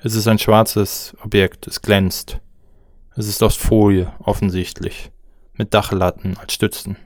Es 0.00 0.14
ist 0.14 0.28
ein 0.28 0.38
schwarzes 0.38 1.16
Objekt, 1.24 1.66
es 1.66 1.82
glänzt. 1.82 2.38
Es 3.16 3.26
ist 3.26 3.42
aus 3.42 3.56
Folie, 3.56 4.12
offensichtlich, 4.20 5.10
mit 5.54 5.74
Dachlatten 5.74 6.36
als 6.36 6.54
Stützen. 6.54 6.96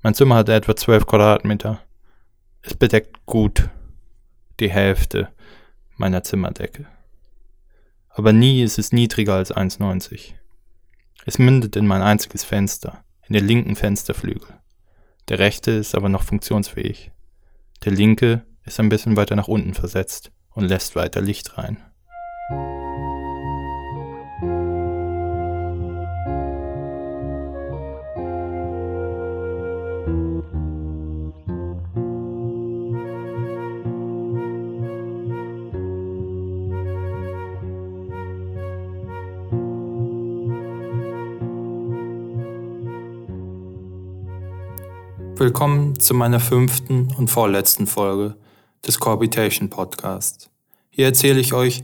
Mein 0.00 0.14
Zimmer 0.14 0.36
hat 0.36 0.48
etwa 0.48 0.74
12 0.74 1.06
Quadratmeter. 1.06 1.82
Es 2.62 2.72
bedeckt 2.72 3.26
gut 3.26 3.68
die 4.60 4.70
Hälfte 4.70 5.28
meiner 5.98 6.22
Zimmerdecke. 6.22 6.86
Aber 8.08 8.32
nie 8.32 8.62
ist 8.62 8.78
es 8.78 8.90
niedriger 8.90 9.34
als 9.34 9.54
1,90. 9.54 10.32
Es 11.26 11.38
mündet 11.38 11.76
in 11.76 11.86
mein 11.86 12.00
einziges 12.00 12.44
Fenster, 12.44 13.04
in 13.28 13.34
den 13.34 13.46
linken 13.46 13.76
Fensterflügel. 13.76 14.58
Der 15.28 15.38
rechte 15.38 15.72
ist 15.72 15.94
aber 15.94 16.08
noch 16.08 16.22
funktionsfähig. 16.22 17.12
Der 17.84 17.92
linke 17.92 18.46
ist 18.64 18.80
ein 18.80 18.88
bisschen 18.88 19.18
weiter 19.18 19.36
nach 19.36 19.48
unten 19.48 19.74
versetzt 19.74 20.32
und 20.60 20.68
lässt 20.68 20.94
weiter 20.94 21.22
Licht 21.22 21.56
rein. 21.56 21.78
Willkommen 45.36 45.98
zu 45.98 46.12
meiner 46.12 46.38
fünften 46.38 47.14
und 47.16 47.28
vorletzten 47.28 47.86
Folge 47.86 48.36
des 48.86 48.98
Cohabitation 48.98 49.70
Podcasts. 49.70 50.50
Hier 50.90 51.06
erzähle 51.06 51.40
ich 51.40 51.52
euch, 51.52 51.82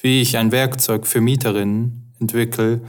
wie 0.00 0.20
ich 0.20 0.36
ein 0.36 0.52
Werkzeug 0.52 1.06
für 1.06 1.20
Mieterinnen 1.20 2.14
entwickle, 2.20 2.80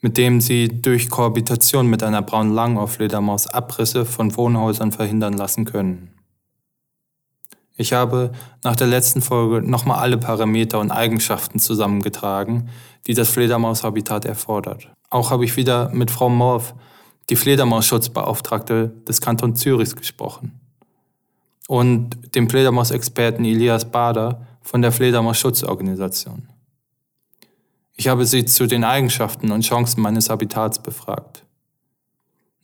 mit 0.00 0.16
dem 0.16 0.40
sie 0.40 0.68
durch 0.68 1.10
Kohabitation 1.10 1.86
mit 1.88 2.02
einer 2.02 2.22
braunen 2.22 2.54
Langohrfledermaus 2.54 3.48
Abrisse 3.48 4.04
von 4.04 4.36
Wohnhäusern 4.36 4.92
verhindern 4.92 5.34
lassen 5.34 5.64
können. 5.64 6.14
Ich 7.76 7.92
habe 7.92 8.32
nach 8.64 8.76
der 8.76 8.88
letzten 8.88 9.22
Folge 9.22 9.62
nochmal 9.68 10.00
alle 10.00 10.18
Parameter 10.18 10.80
und 10.80 10.90
Eigenschaften 10.90 11.60
zusammengetragen, 11.60 12.68
die 13.06 13.14
das 13.14 13.30
Fledermaushabitat 13.30 14.24
erfordert. 14.24 14.90
Auch 15.10 15.30
habe 15.30 15.44
ich 15.44 15.56
wieder 15.56 15.88
mit 15.90 16.10
Frau 16.10 16.28
Morf 16.28 16.74
die 17.30 17.36
Fledermausschutzbeauftragte 17.36 18.88
des 19.06 19.20
Kantons 19.20 19.60
Zürichs 19.60 19.94
gesprochen. 19.94 20.60
Und 21.68 22.34
dem 22.34 22.48
Fledermausexperten 22.48 23.44
Elias 23.44 23.84
Bader 23.84 24.46
von 24.62 24.80
der 24.80 24.90
Fledermausschutzorganisation. 24.90 26.48
Ich 27.94 28.08
habe 28.08 28.24
sie 28.24 28.46
zu 28.46 28.66
den 28.66 28.84
Eigenschaften 28.84 29.52
und 29.52 29.64
Chancen 29.64 30.00
meines 30.00 30.30
Habitats 30.30 30.82
befragt. 30.82 31.44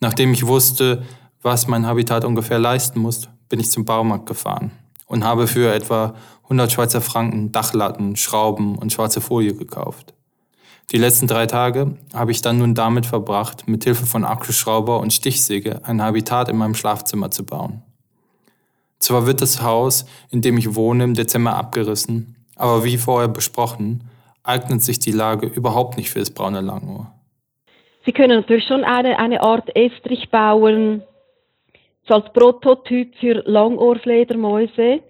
Nachdem 0.00 0.32
ich 0.32 0.46
wusste, 0.46 1.02
was 1.42 1.66
mein 1.66 1.86
Habitat 1.86 2.24
ungefähr 2.24 2.58
leisten 2.58 2.98
muss, 3.00 3.28
bin 3.50 3.60
ich 3.60 3.70
zum 3.70 3.84
Baumarkt 3.84 4.24
gefahren 4.24 4.70
und 5.04 5.22
habe 5.22 5.46
für 5.48 5.74
etwa 5.74 6.14
100 6.44 6.72
Schweizer 6.72 7.02
Franken 7.02 7.52
Dachlatten, 7.52 8.16
Schrauben 8.16 8.78
und 8.78 8.90
schwarze 8.90 9.20
Folie 9.20 9.54
gekauft. 9.54 10.14
Die 10.92 10.98
letzten 10.98 11.26
drei 11.26 11.44
Tage 11.46 11.98
habe 12.14 12.32
ich 12.32 12.40
dann 12.40 12.56
nun 12.56 12.74
damit 12.74 13.04
verbracht, 13.04 13.68
mit 13.68 13.84
Hilfe 13.84 14.06
von 14.06 14.24
Akkuschrauber 14.24 14.98
und 15.00 15.12
Stichsäge 15.12 15.84
ein 15.84 16.00
Habitat 16.00 16.48
in 16.48 16.56
meinem 16.56 16.74
Schlafzimmer 16.74 17.30
zu 17.30 17.44
bauen. 17.44 17.82
Zwar 19.04 19.26
wird 19.26 19.42
das 19.42 19.60
Haus, 19.60 20.06
in 20.30 20.40
dem 20.40 20.56
ich 20.56 20.76
wohne, 20.76 21.04
im 21.04 21.12
Dezember 21.12 21.56
abgerissen, 21.56 22.36
aber 22.56 22.84
wie 22.84 22.96
vorher 22.96 23.28
besprochen, 23.28 24.08
eignet 24.42 24.82
sich 24.82 24.98
die 24.98 25.12
Lage 25.12 25.46
überhaupt 25.46 25.98
nicht 25.98 26.08
für 26.08 26.20
das 26.20 26.30
braune 26.30 26.62
Langohr. 26.62 27.12
Sie 28.06 28.12
können 28.12 28.40
natürlich 28.40 28.66
schon 28.66 28.82
eine, 28.82 29.18
eine 29.18 29.42
Art 29.42 29.76
Estrich 29.76 30.30
bauen, 30.30 31.02
so 32.08 32.14
als 32.14 32.32
Prototyp 32.32 33.14
für 33.20 33.42
Langohrfledermäuse. 33.44 35.02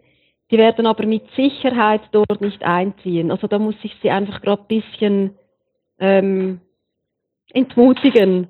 Die 0.51 0.59
werden 0.59 0.89
aber 0.89 1.07
mit 1.07 1.23
Sicherheit 1.37 2.03
dort 2.11 2.41
nicht 2.41 2.65
einziehen. 2.65 3.31
Also 3.31 3.47
da 3.47 3.61
muss 3.61 3.77
ich 3.85 3.95
sie 4.03 4.11
einfach 4.11 4.43
gerade 4.43 4.63
ein 4.63 4.67
bisschen 4.67 5.39
ähm, 6.01 6.61
entmutigen. 7.53 8.49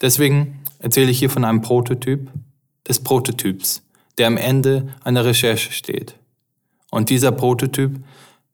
Deswegen 0.00 0.64
erzähle 0.78 1.10
ich 1.10 1.18
hier 1.18 1.28
von 1.28 1.44
einem 1.44 1.60
Prototyp 1.60 2.30
des 2.88 3.02
Prototyps, 3.02 3.82
der 4.18 4.26
am 4.26 4.36
Ende 4.36 4.94
einer 5.02 5.24
Recherche 5.24 5.72
steht. 5.72 6.16
Und 6.90 7.10
dieser 7.10 7.32
Prototyp 7.32 7.98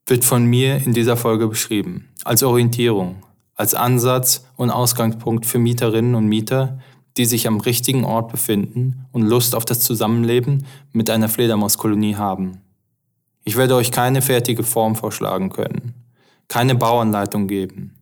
wird 0.06 0.24
von 0.24 0.44
mir 0.44 0.76
in 0.76 0.92
dieser 0.92 1.16
Folge 1.16 1.48
beschrieben, 1.48 2.08
als 2.24 2.42
Orientierung, 2.42 3.22
als 3.54 3.74
Ansatz 3.74 4.46
und 4.56 4.70
Ausgangspunkt 4.70 5.46
für 5.46 5.58
Mieterinnen 5.58 6.14
und 6.14 6.26
Mieter, 6.26 6.78
die 7.16 7.24
sich 7.24 7.48
am 7.48 7.58
richtigen 7.60 8.04
Ort 8.04 8.30
befinden 8.30 9.06
und 9.12 9.22
Lust 9.22 9.54
auf 9.54 9.64
das 9.64 9.80
Zusammenleben 9.80 10.66
mit 10.92 11.10
einer 11.10 11.28
Fledermauskolonie 11.28 12.16
haben. 12.16 12.60
Ich 13.44 13.56
werde 13.56 13.74
euch 13.74 13.90
keine 13.90 14.22
fertige 14.22 14.62
Form 14.62 14.94
vorschlagen 14.94 15.50
können 15.50 15.94
keine 16.48 16.74
Bauanleitung 16.74 17.46
geben. 17.46 17.97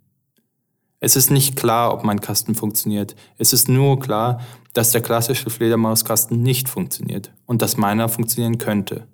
Es 1.00 1.16
ist 1.16 1.30
nicht 1.30 1.56
klar, 1.56 1.92
ob 1.92 2.04
mein 2.04 2.20
Kasten 2.20 2.54
funktioniert. 2.54 3.14
Es 3.38 3.52
ist 3.52 3.68
nur 3.68 4.00
klar, 4.00 4.40
dass 4.72 4.92
der 4.92 5.02
klassische 5.02 5.50
Fledermauskasten 5.50 6.42
nicht 6.42 6.68
funktioniert 6.68 7.32
und 7.46 7.62
dass 7.62 7.76
meiner 7.76 8.08
funktionieren 8.08 8.58
könnte. 8.58 9.06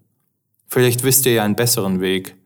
Vielleicht 0.69 1.03
wisst 1.03 1.27
ihr 1.27 1.33
ja 1.33 1.45
einen 1.45 1.57
besseren 1.57 2.01
Weg, 2.01 2.37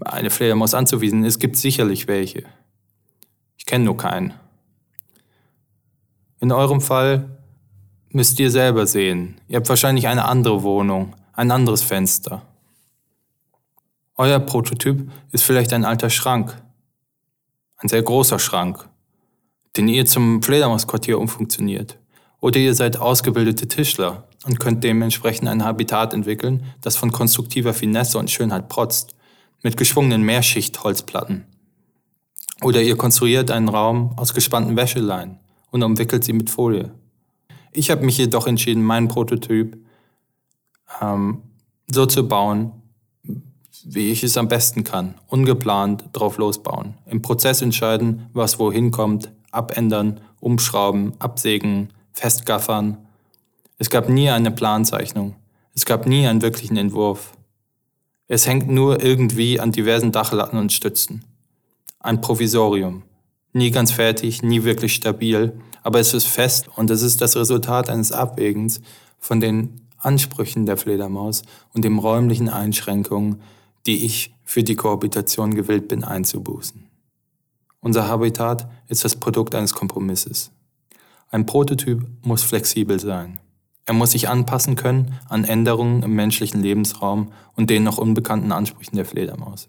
eine 0.00 0.30
Fledermaus 0.30 0.74
anzuwiesen. 0.74 1.24
Es 1.24 1.38
gibt 1.38 1.56
sicherlich 1.56 2.08
welche. 2.08 2.44
Ich 3.56 3.66
kenne 3.66 3.84
nur 3.84 3.96
keinen. 3.96 4.34
In 6.40 6.52
eurem 6.52 6.80
Fall 6.80 7.38
müsst 8.10 8.38
ihr 8.38 8.50
selber 8.50 8.86
sehen. 8.86 9.40
Ihr 9.48 9.56
habt 9.56 9.68
wahrscheinlich 9.68 10.08
eine 10.08 10.24
andere 10.24 10.62
Wohnung, 10.62 11.14
ein 11.32 11.50
anderes 11.50 11.82
Fenster. 11.82 12.42
Euer 14.16 14.38
Prototyp 14.40 15.10
ist 15.32 15.44
vielleicht 15.44 15.72
ein 15.72 15.84
alter 15.84 16.08
Schrank. 16.08 16.56
Ein 17.78 17.88
sehr 17.88 18.02
großer 18.02 18.38
Schrank, 18.38 18.88
den 19.76 19.88
ihr 19.88 20.06
zum 20.06 20.42
Fledermausquartier 20.42 21.18
umfunktioniert. 21.18 21.98
Oder 22.40 22.58
ihr 22.58 22.74
seid 22.74 22.98
ausgebildete 22.98 23.68
Tischler 23.68 24.28
und 24.46 24.60
könnt 24.60 24.84
dementsprechend 24.84 25.48
ein 25.48 25.64
Habitat 25.64 26.14
entwickeln, 26.14 26.64
das 26.80 26.96
von 26.96 27.12
konstruktiver 27.12 27.74
Finesse 27.74 28.18
und 28.18 28.30
Schönheit 28.30 28.68
protzt, 28.68 29.14
mit 29.62 29.76
geschwungenen 29.76 30.22
Mehrschichtholzplatten. 30.22 31.44
Oder 32.62 32.82
ihr 32.82 32.96
konstruiert 32.96 33.50
einen 33.50 33.68
Raum 33.68 34.12
aus 34.16 34.32
gespannten 34.32 34.76
Wäscheleien 34.76 35.38
und 35.70 35.82
umwickelt 35.82 36.24
sie 36.24 36.32
mit 36.32 36.48
Folie. 36.48 36.92
Ich 37.72 37.90
habe 37.90 38.04
mich 38.04 38.16
jedoch 38.16 38.46
entschieden, 38.46 38.82
meinen 38.82 39.08
Prototyp 39.08 39.76
ähm, 41.02 41.42
so 41.88 42.06
zu 42.06 42.26
bauen, 42.26 42.72
wie 43.84 44.10
ich 44.10 44.22
es 44.22 44.36
am 44.36 44.48
besten 44.48 44.84
kann, 44.84 45.14
ungeplant 45.26 46.04
drauf 46.12 46.38
losbauen. 46.38 46.94
Im 47.06 47.22
Prozess 47.22 47.62
entscheiden, 47.62 48.28
was 48.32 48.58
wohin 48.58 48.90
kommt, 48.90 49.30
abändern, 49.50 50.20
umschrauben, 50.40 51.12
absägen, 51.18 51.90
festgaffern. 52.12 52.98
Es 53.78 53.90
gab 53.90 54.08
nie 54.08 54.30
eine 54.30 54.50
Planzeichnung. 54.50 55.34
Es 55.74 55.84
gab 55.84 56.06
nie 56.06 56.26
einen 56.26 56.42
wirklichen 56.42 56.76
Entwurf. 56.76 57.32
Es 58.28 58.46
hängt 58.46 58.68
nur 58.68 59.02
irgendwie 59.02 59.60
an 59.60 59.72
diversen 59.72 60.12
Dachlatten 60.12 60.58
und 60.58 60.72
Stützen. 60.72 61.24
Ein 62.00 62.20
Provisorium. 62.20 63.02
Nie 63.52 63.70
ganz 63.70 63.92
fertig, 63.92 64.42
nie 64.42 64.64
wirklich 64.64 64.94
stabil, 64.94 65.58
aber 65.82 66.00
es 66.00 66.14
ist 66.14 66.26
fest 66.26 66.68
und 66.76 66.90
es 66.90 67.02
ist 67.02 67.20
das 67.20 67.36
Resultat 67.36 67.88
eines 67.88 68.12
Abwägens 68.12 68.80
von 69.18 69.40
den 69.40 69.80
Ansprüchen 69.98 70.66
der 70.66 70.76
Fledermaus 70.76 71.42
und 71.72 71.84
den 71.84 71.98
räumlichen 71.98 72.48
Einschränkungen, 72.48 73.40
die 73.86 74.04
ich 74.04 74.34
für 74.44 74.62
die 74.62 74.76
Kohabitation 74.76 75.54
gewillt 75.54 75.88
bin 75.88 76.04
einzubußen. 76.04 76.84
Unser 77.80 78.08
Habitat 78.08 78.68
ist 78.88 79.04
das 79.04 79.16
Produkt 79.16 79.54
eines 79.54 79.72
Kompromisses. 79.72 80.50
Ein 81.30 81.46
Prototyp 81.46 82.06
muss 82.22 82.42
flexibel 82.42 82.98
sein. 82.98 83.38
Er 83.84 83.94
muss 83.94 84.12
sich 84.12 84.28
anpassen 84.28 84.74
können 84.74 85.14
an 85.28 85.44
Änderungen 85.44 86.02
im 86.02 86.14
menschlichen 86.14 86.60
Lebensraum 86.62 87.32
und 87.54 87.70
den 87.70 87.84
noch 87.84 87.98
unbekannten 87.98 88.50
Ansprüchen 88.50 88.96
der 88.96 89.04
Fledermaus. 89.04 89.68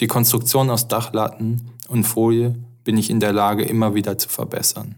Die 0.00 0.08
Konstruktion 0.08 0.70
aus 0.70 0.88
Dachlatten 0.88 1.70
und 1.88 2.04
Folie 2.04 2.56
bin 2.82 2.96
ich 2.96 3.10
in 3.10 3.20
der 3.20 3.32
Lage, 3.32 3.62
immer 3.64 3.94
wieder 3.94 4.18
zu 4.18 4.28
verbessern 4.28 4.96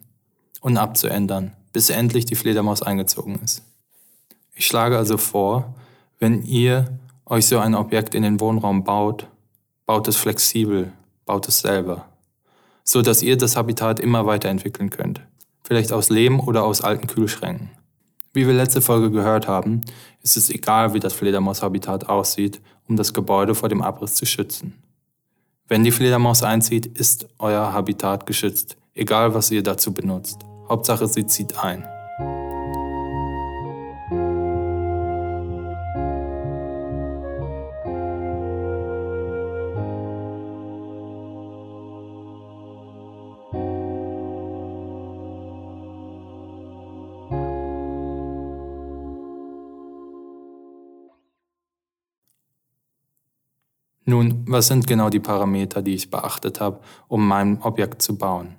und 0.63 0.79
abzuändern, 0.79 1.53
bis 1.75 1.91
endlich 1.91 2.25
die 2.25 2.37
Fledermaus 2.37 2.81
eingezogen 2.81 3.39
ist. 3.45 3.63
Ich 4.55 4.67
schlage 4.67 4.97
also 4.97 5.19
vor, 5.19 5.75
wenn 6.19 6.43
ihr 6.45 6.99
euch 7.27 7.47
so 7.47 7.59
ein 7.59 7.75
Objekt 7.75 8.15
in 8.15 8.23
den 8.23 8.41
Wohnraum 8.41 8.85
baut, 8.85 9.29
baut 9.87 10.09
es 10.09 10.17
flexibel, 10.17 10.93
baut 11.25 11.49
es 11.49 11.61
selber, 11.61 12.07
so 12.85 13.03
dass 13.03 13.23
ihr 13.23 13.37
das 13.37 13.57
Habitat 13.57 14.01
immer 14.01 14.27
weiterentwickeln 14.27 14.91
könnt, 14.91 15.21
vielleicht 15.63 15.93
aus 15.93 16.11
Lehm 16.11 16.41
oder 16.41 16.65
aus 16.65 16.83
alten 16.83 17.07
Kühlschränken. 17.07 17.71
Wie 18.33 18.47
wir 18.47 18.55
letzte 18.55 18.83
Folge 18.83 19.11
gehört 19.11 19.47
haben, 19.47 19.83
ist 20.23 20.37
es 20.37 20.51
egal, 20.51 20.93
wie 20.93 21.01
das 21.01 21.13
Fledermaushabitat 21.13 22.09
aussieht, 22.09 22.61
um 22.89 22.97
das 22.97 23.15
Gebäude 23.15 23.55
vor 23.55 23.69
dem 23.69 23.81
Abriss 23.81 24.17
zu 24.17 24.27
schützen. 24.27 24.75
Wenn 25.69 25.85
die 25.85 25.93
Fledermaus 25.93 26.43
einzieht, 26.43 26.87
ist 26.87 27.29
euer 27.39 27.73
Habitat 27.73 28.27
geschützt, 28.27 28.77
egal 28.95 29.35
was 29.35 29.51
ihr 29.51 29.63
dazu 29.63 29.95
benutzt. 29.95 30.41
Hauptsache, 30.69 31.07
sie 31.07 31.27
zieht 31.27 31.57
ein. 31.59 31.87
Nun, 54.15 54.45
was 54.47 54.69
sind 54.69 54.87
genau 54.87 55.11
die 55.11 55.19
Parameter, 55.19 55.83
die 55.83 55.97
ich 55.97 56.09
beachtet 56.09 56.61
habe, 56.61 56.79
um 57.09 57.27
mein 57.27 57.61
Objekt 57.63 58.01
zu 58.01 58.17
bauen? 58.17 58.55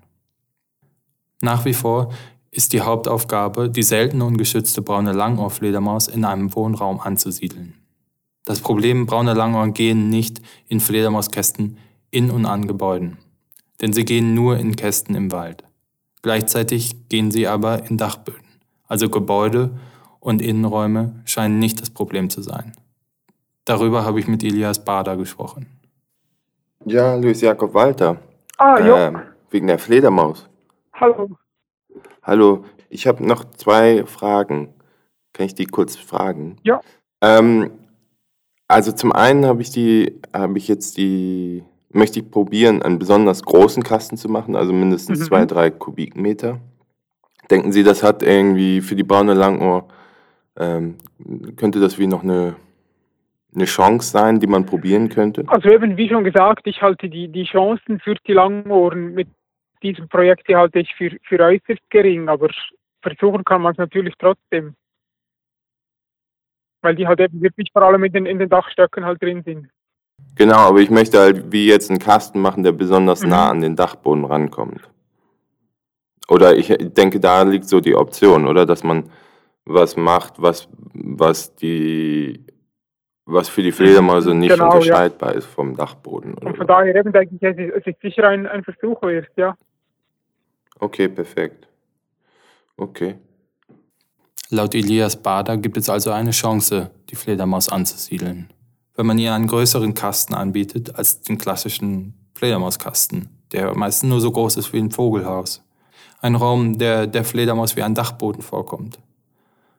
Nach 1.40 1.64
wie 1.64 1.74
vor 1.74 2.12
ist 2.52 2.74
die 2.74 2.82
Hauptaufgabe, 2.82 3.70
die 3.70 3.82
seltene 3.82 4.26
und 4.26 4.38
geschützte 4.38 4.82
braune 4.82 5.14
Langohrfledermaus 5.14 6.10
in 6.10 6.26
einem 6.26 6.54
Wohnraum 6.54 7.00
anzusiedeln. 7.00 7.74
Das 8.44 8.60
Problem, 8.60 9.06
braune 9.06 9.34
Langohren 9.34 9.74
gehen 9.74 10.10
nicht 10.10 10.42
in 10.68 10.82
Fledermauskästen 10.82 11.78
in 12.12 12.32
und 12.32 12.46
an 12.46 12.68
Gebäuden, 12.68 13.18
denn 13.80 13.94
sie 13.94 14.04
gehen 14.04 14.34
nur 14.34 14.58
in 14.58 14.76
Kästen 14.76 15.16
im 15.16 15.32
Wald. 15.32 15.64
Gleichzeitig 16.22 17.08
gehen 17.08 17.32
sie 17.32 17.48
aber 17.48 17.90
in 17.90 17.96
Dachböden, 17.98 18.60
also 18.90 19.08
Gebäude 19.08 19.80
und 20.20 20.42
Innenräume 20.42 21.22
scheinen 21.24 21.60
nicht 21.60 21.80
das 21.80 21.92
Problem 21.92 22.30
zu 22.30 22.42
sein. 22.42 22.74
Darüber 23.66 24.06
habe 24.06 24.20
ich 24.20 24.28
mit 24.28 24.44
Elias 24.44 24.84
Bader 24.86 25.18
gesprochen. 25.18 25.66
Ja, 26.86 27.16
Luis 27.16 27.42
Jakob 27.42 27.74
Walter. 27.74 28.18
Ah, 28.58 28.80
ja. 28.80 29.08
Ähm, 29.08 29.22
wegen 29.50 29.68
der 29.68 29.80
Fledermaus. 29.80 30.48
Hallo. 30.94 31.32
Hallo, 32.22 32.66
ich 32.90 33.08
habe 33.08 33.26
noch 33.26 33.44
zwei 33.56 34.06
Fragen. 34.06 34.74
Kann 35.34 35.48
ich 35.48 35.56
die 35.56 35.66
kurz 35.66 35.96
fragen? 35.96 36.58
Ja. 36.64 36.80
Ähm, 37.22 37.72
also 38.68 38.92
zum 38.92 39.12
einen 39.12 39.46
habe 39.46 39.62
ich 39.64 39.72
die, 39.72 40.20
habe 40.34 40.58
ich 40.58 40.68
jetzt 40.68 40.98
die, 40.98 41.64
möchte 41.90 42.20
ich 42.20 42.30
probieren, 42.30 42.84
einen 42.84 43.00
besonders 43.00 43.44
großen 43.44 43.84
Kasten 43.84 44.18
zu 44.18 44.30
machen, 44.30 44.56
also 44.56 44.74
mindestens 44.74 45.20
Mhm. 45.20 45.24
zwei, 45.24 45.46
drei 45.46 45.72
Kubikmeter. 45.72 46.60
Denken 47.50 47.72
Sie, 47.72 47.84
das 47.84 48.04
hat 48.04 48.22
irgendwie 48.24 48.82
für 48.82 48.96
die 48.96 49.04
braune 49.04 49.34
Langohr, 49.34 49.88
ähm, 50.58 50.96
könnte 51.58 51.80
das 51.80 51.98
wie 52.00 52.08
noch 52.08 52.24
eine, 52.24 52.56
eine 53.56 53.66
Chance 53.66 54.12
sein, 54.12 54.40
die 54.40 54.48
man 54.48 54.66
probieren 54.66 55.10
könnte? 55.10 55.44
Also 55.48 55.70
eben, 55.70 55.98
wie 55.98 56.10
schon 56.10 56.24
gesagt, 56.24 56.68
ich 56.68 56.82
halte 56.82 57.10
die, 57.10 57.28
die 57.28 57.46
Chancen 57.46 58.00
für 58.00 58.16
die 58.28 58.34
Langohren 58.34 59.14
mit 59.14 59.28
diesem 59.82 60.08
Projekt, 60.10 60.48
die 60.48 60.56
halte 60.56 60.80
ich 60.80 60.94
für, 60.96 61.12
für 61.24 61.40
äußerst 61.40 61.82
gering, 61.90 62.28
aber 62.28 62.50
versuchen 63.02 63.44
kann 63.44 63.62
man 63.62 63.74
es 63.74 63.78
natürlich 63.78 64.16
trotzdem. 64.18 64.76
Weil 66.82 66.96
die 66.96 67.08
halt 67.08 67.20
eben 67.20 67.42
wirklich 67.42 67.70
vor 67.72 67.84
allem 67.84 68.04
in 68.04 68.14
den, 68.14 68.26
in 68.26 68.40
den 68.40 68.50
Dachstöcken 68.50 69.06
halt 69.06 69.22
drin 69.22 69.44
sind. 69.44 69.70
Genau, 70.36 70.70
aber 70.70 70.80
ich 70.80 70.90
möchte 70.90 71.20
halt 71.20 71.52
wie 71.52 71.68
jetzt 71.68 71.90
einen 71.90 72.00
Kasten 72.00 72.42
machen, 72.42 72.64
der 72.64 72.72
besonders 72.72 73.24
Mhm. 73.24 73.30
nah 73.30 73.50
an 73.50 73.62
den 73.62 73.76
Dachboden 73.76 74.26
rankommt. 74.26 74.90
Oder 76.28 76.56
ich 76.56 76.76
denke, 76.80 77.20
da 77.20 77.44
liegt 77.44 77.66
so 77.66 77.80
die 77.80 77.96
Option, 77.96 78.48
oder? 78.48 78.66
Dass 78.66 78.84
man 78.84 79.10
was 79.66 79.96
macht, 79.96 80.42
was, 80.42 80.68
was 80.94 81.56
die, 81.56 82.45
was 83.26 83.50
für 83.50 83.64
die 83.64 83.72
Fledermäuse 83.72 84.34
nicht 84.34 84.52
Genau, 84.52 84.70
ja. 84.70 84.78
unterscheidbar 84.78 85.34
ist 85.34 85.46
vom 85.46 85.76
Dachboden. 85.76 86.36
Oder 86.36 86.48
Und 86.48 86.58
von 86.58 86.68
daher 86.68 86.96
eben 86.96 87.12
denke 87.12 87.36
ich, 87.36 87.42
ist, 87.42 87.60
es 87.60 87.88
ist 87.88 88.02
sicher 88.02 88.28
ein, 88.28 88.46
ein 88.48 88.64
Versuch 88.64 89.02
wert, 89.02 89.30
ja. 89.36 89.58
Okay, 90.80 91.08
perfekt. 91.08 91.68
Okay. 92.78 93.16
Laut 94.50 94.76
Elias 94.76 95.16
Bader 95.16 95.58
gibt 95.58 95.78
es 95.78 95.90
also 95.90 96.12
eine 96.12 96.32
Chance, 96.32 96.92
die 97.10 97.16
Fledermaus 97.16 97.70
anzusiedeln, 97.70 98.50
wenn 98.96 99.08
man 99.08 99.18
ihr 99.18 99.34
einen 99.34 99.48
größeren 99.48 99.96
Kasten 99.96 100.36
anbietet 100.36 100.96
als 100.96 101.22
den 101.22 101.38
klassischen 101.38 102.14
Fledermauskasten, 102.36 103.30
der 103.54 103.76
meistens 103.76 104.10
nur 104.10 104.22
so 104.22 104.32
groß 104.32 104.58
ist 104.58 104.72
wie 104.74 104.80
ein 104.80 104.92
Vogelhaus. 104.92 105.64
Ein 106.22 106.36
Raum, 106.36 106.78
der 106.78 107.08
der 107.08 107.24
Fledermaus 107.24 107.76
wie 107.76 107.82
ein 107.82 107.96
Dachboden 107.96 108.42
vorkommt. 108.42 109.00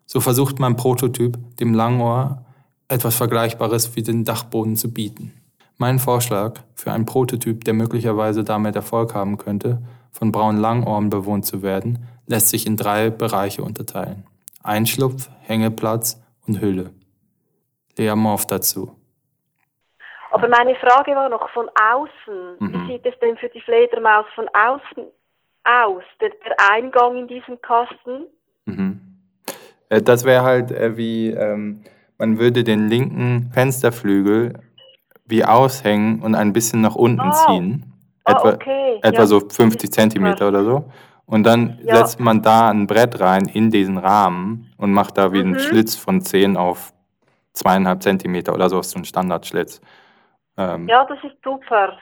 So 0.05 0.21
versucht 0.21 0.59
mein 0.59 0.77
Prototyp, 0.77 1.37
dem 1.59 1.75
Langohr 1.75 2.46
etwas 2.89 3.17
Vergleichbares 3.17 3.97
wie 3.97 4.03
den 4.03 4.25
Dachboden 4.25 4.77
zu 4.77 4.93
bieten. 4.93 5.33
Mein 5.79 5.99
Vorschlag 5.99 6.61
für 6.75 6.93
einen 6.93 7.07
Prototyp, 7.07 7.65
der 7.65 7.75
möglicherweise 7.75 8.45
damit 8.45 8.77
Erfolg 8.77 9.15
haben 9.15 9.37
könnte, 9.37 9.83
von 10.11 10.33
braunen 10.33 10.61
Langohren 10.61 11.11
bewohnt 11.11 11.45
zu 11.45 11.63
werden, 11.63 12.07
lässt 12.27 12.49
sich 12.49 12.67
in 12.67 12.77
drei 12.77 13.11
Bereiche 13.11 13.63
unterteilen. 13.63 14.27
Einschlupf, 14.63 15.29
Hängeplatz 15.43 16.21
und 16.47 16.61
Hülle. 16.61 16.91
Lea 17.99 18.15
Morph 18.15 18.47
dazu. 18.47 18.97
Aber 20.31 20.49
meine 20.49 20.75
Frage 20.77 21.13
war 21.13 21.29
noch 21.29 21.49
von 21.51 21.69
außen. 21.69 22.57
Mhm. 22.59 22.73
Wie 22.73 22.93
sieht 22.93 23.07
es 23.07 23.19
denn 23.21 23.37
für 23.37 23.49
die 23.49 23.61
Fledermaus 23.61 24.27
von 24.35 24.49
außen 24.49 25.05
aus? 25.65 26.03
Der, 26.21 26.31
der 26.45 26.57
Eingang 26.71 27.17
in 27.17 27.29
diesen 27.29 27.61
Kasten? 27.63 28.27
Mhm. 28.67 29.01
Äh, 29.89 30.03
Das 30.03 30.25
wäre 30.25 30.43
halt 30.43 30.71
äh, 30.73 30.97
wie, 30.97 31.31
ähm, 31.31 31.85
man 32.19 32.39
würde 32.39 32.65
den 32.65 32.89
linken 32.89 33.51
Fensterflügel 33.53 34.55
wie 35.27 35.45
aushängen 35.45 36.23
und 36.23 36.35
ein 36.35 36.53
bisschen 36.53 36.81
nach 36.81 36.95
unten 36.95 37.29
Oh. 37.29 37.33
ziehen. 37.47 37.93
Ah, 38.25 38.33
Etwa, 38.33 38.55
okay. 38.55 38.99
etwa 39.03 39.21
Ja. 39.21 39.27
so 39.27 39.41
50 39.41 39.91
Zentimeter 39.93 40.49
oder 40.49 40.65
so. 40.65 40.91
Und 41.27 41.45
dann 41.45 41.79
Ja. 41.83 41.97
setzt 41.97 42.21
man 42.21 42.43
da 42.43 42.71
ein 42.71 42.87
Brett 42.87 43.21
rein 43.21 43.47
in 43.47 43.71
diesen 43.71 43.99
Rahmen 43.99 44.73
und 44.79 44.93
macht 44.93 45.19
da 45.19 45.33
wie 45.33 45.41
einen 45.41 45.53
Mhm. 45.53 45.59
Schlitz 45.59 45.97
von 45.97 46.21
10 46.21 46.57
auf 46.57 46.93
zweieinhalb 47.53 48.03
Zentimeter 48.03 48.55
oder 48.55 48.69
so, 48.69 48.81
so 48.83 48.99
ein 48.99 49.05
Standardschlitz. 49.05 49.81
Ähm, 50.57 50.89
Ja, 50.89 51.05
das 51.05 51.19
ist 51.25 51.37
super. 51.43 51.99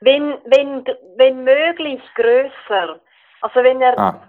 Wenn, 0.00 0.34
wenn, 0.44 0.84
wenn 1.16 1.42
möglich 1.44 2.00
größer. 2.14 3.00
Also 3.40 3.62
wenn 3.62 3.80
er, 3.80 3.98
ah, 3.98 4.20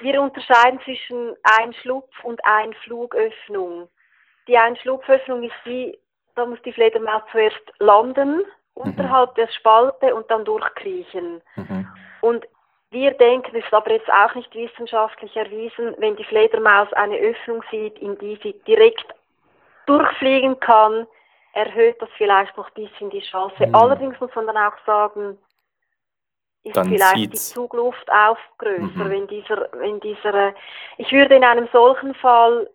wir 0.00 0.20
unterscheiden 0.22 0.78
zwischen 0.84 1.34
Einschlupf 1.42 2.08
und 2.24 2.40
Einflugöffnung. 2.44 3.88
Die 4.48 4.56
Einschlupföffnung 4.58 5.42
ist 5.44 5.54
die, 5.64 5.98
da 6.34 6.46
muss 6.46 6.60
die 6.62 6.72
Fledermaus 6.72 7.22
zuerst 7.30 7.60
landen, 7.78 8.42
unterhalb 8.74 9.34
der 9.34 9.48
Spalte 9.48 10.14
und 10.14 10.30
dann 10.30 10.44
durchkriechen. 10.44 11.42
mhm. 11.56 11.86
Und 12.20 12.46
wir 12.90 13.10
denken, 13.12 13.50
das 13.54 13.64
ist 13.64 13.72
aber 13.74 13.92
jetzt 13.92 14.10
auch 14.10 14.34
nicht 14.34 14.52
wissenschaftlich 14.54 15.36
erwiesen, 15.36 15.94
wenn 15.98 16.16
die 16.16 16.24
Fledermaus 16.24 16.90
eine 16.94 17.16
Öffnung 17.18 17.62
sieht, 17.70 17.98
in 17.98 18.16
die 18.18 18.38
sie 18.42 18.54
direkt 18.66 19.04
durchfliegen 19.86 20.58
kann, 20.60 21.06
erhöht 21.52 22.00
das 22.00 22.08
vielleicht 22.16 22.56
noch 22.56 22.68
ein 22.68 22.84
bisschen 22.84 23.10
die 23.10 23.20
Chance. 23.20 23.66
Mhm. 23.66 23.74
Allerdings 23.74 24.18
muss 24.20 24.34
man 24.34 24.46
dann 24.46 24.56
auch 24.56 24.76
sagen, 24.86 25.38
ist 26.64 26.76
Dann 26.76 26.88
vielleicht 26.88 27.14
zieht's. 27.14 27.48
die 27.48 27.54
Zugluft 27.54 28.10
auch 28.10 28.38
größer, 28.58 28.80
Mhm. 29.04 29.10
wenn 29.10 29.26
dieser, 29.28 29.68
wenn 29.72 30.00
dieser, 30.00 30.34
äh, 30.48 30.52
ich 30.98 31.10
würde 31.12 31.36
in 31.36 31.44
einem 31.44 31.68
solchen 31.72 32.14
Fall 32.14 32.68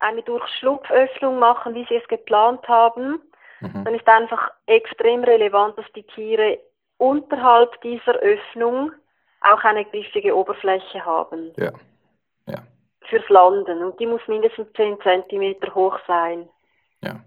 eine 0.00 0.22
Durchschlupföffnung 0.22 1.38
machen, 1.38 1.74
wie 1.74 1.84
Sie 1.88 1.96
es 1.96 2.08
geplant 2.08 2.66
haben. 2.68 3.20
Mhm. 3.60 3.84
Dann 3.84 3.94
ist 3.94 4.06
einfach 4.06 4.50
extrem 4.66 5.24
relevant, 5.24 5.76
dass 5.78 5.86
die 5.94 6.04
Tiere 6.04 6.58
unterhalb 6.98 7.80
dieser 7.82 8.14
Öffnung 8.14 8.92
auch 9.40 9.62
eine 9.64 9.84
griffige 9.84 10.36
Oberfläche 10.36 11.04
haben 11.04 11.52
Ja. 11.56 11.72
Ja. 12.46 12.58
fürs 13.08 13.28
Landen. 13.28 13.82
Und 13.82 13.98
die 14.00 14.06
muss 14.06 14.20
mindestens 14.26 14.72
10 14.74 14.98
cm 15.00 15.74
hoch 15.74 15.98
sein. 16.06 16.48
Ja. 17.02 17.20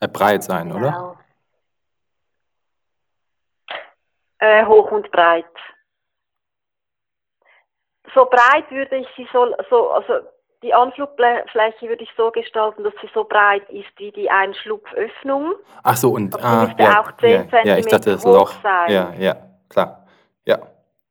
Äh, 0.00 0.08
breit 0.08 0.42
sein, 0.44 0.70
oder? 0.72 0.90
Genau. 0.90 1.18
Äh, 4.40 4.64
hoch 4.66 4.90
und 4.92 5.10
breit. 5.10 5.44
So 8.14 8.24
breit 8.24 8.70
würde 8.70 8.96
ich 8.96 9.08
sie 9.16 9.28
so, 9.32 9.54
so, 9.68 9.90
also 9.90 10.20
die 10.62 10.74
Anflugfläche 10.74 11.88
würde 11.88 12.02
ich 12.02 12.10
so 12.16 12.30
gestalten, 12.30 12.82
dass 12.82 12.92
sie 13.00 13.08
so 13.14 13.24
breit 13.24 13.68
ist 13.70 13.88
wie 13.96 14.10
die 14.10 14.28
Einschlupföffnung. 14.30 15.54
Ach 15.82 15.96
so, 15.96 16.10
und 16.10 16.42
ah, 16.42 16.66
müsste 16.66 16.82
ja, 16.82 17.00
auch 17.00 17.16
10 17.18 17.30
ja, 17.30 17.64
ja, 17.64 17.78
ich 17.78 17.86
dachte, 17.86 18.12
das 18.12 18.24
Loch. 18.24 18.52
sein. 18.62 18.90
Ja, 18.90 19.14
ja, 19.18 19.36
klar. 19.68 20.06
Ja, 20.44 20.58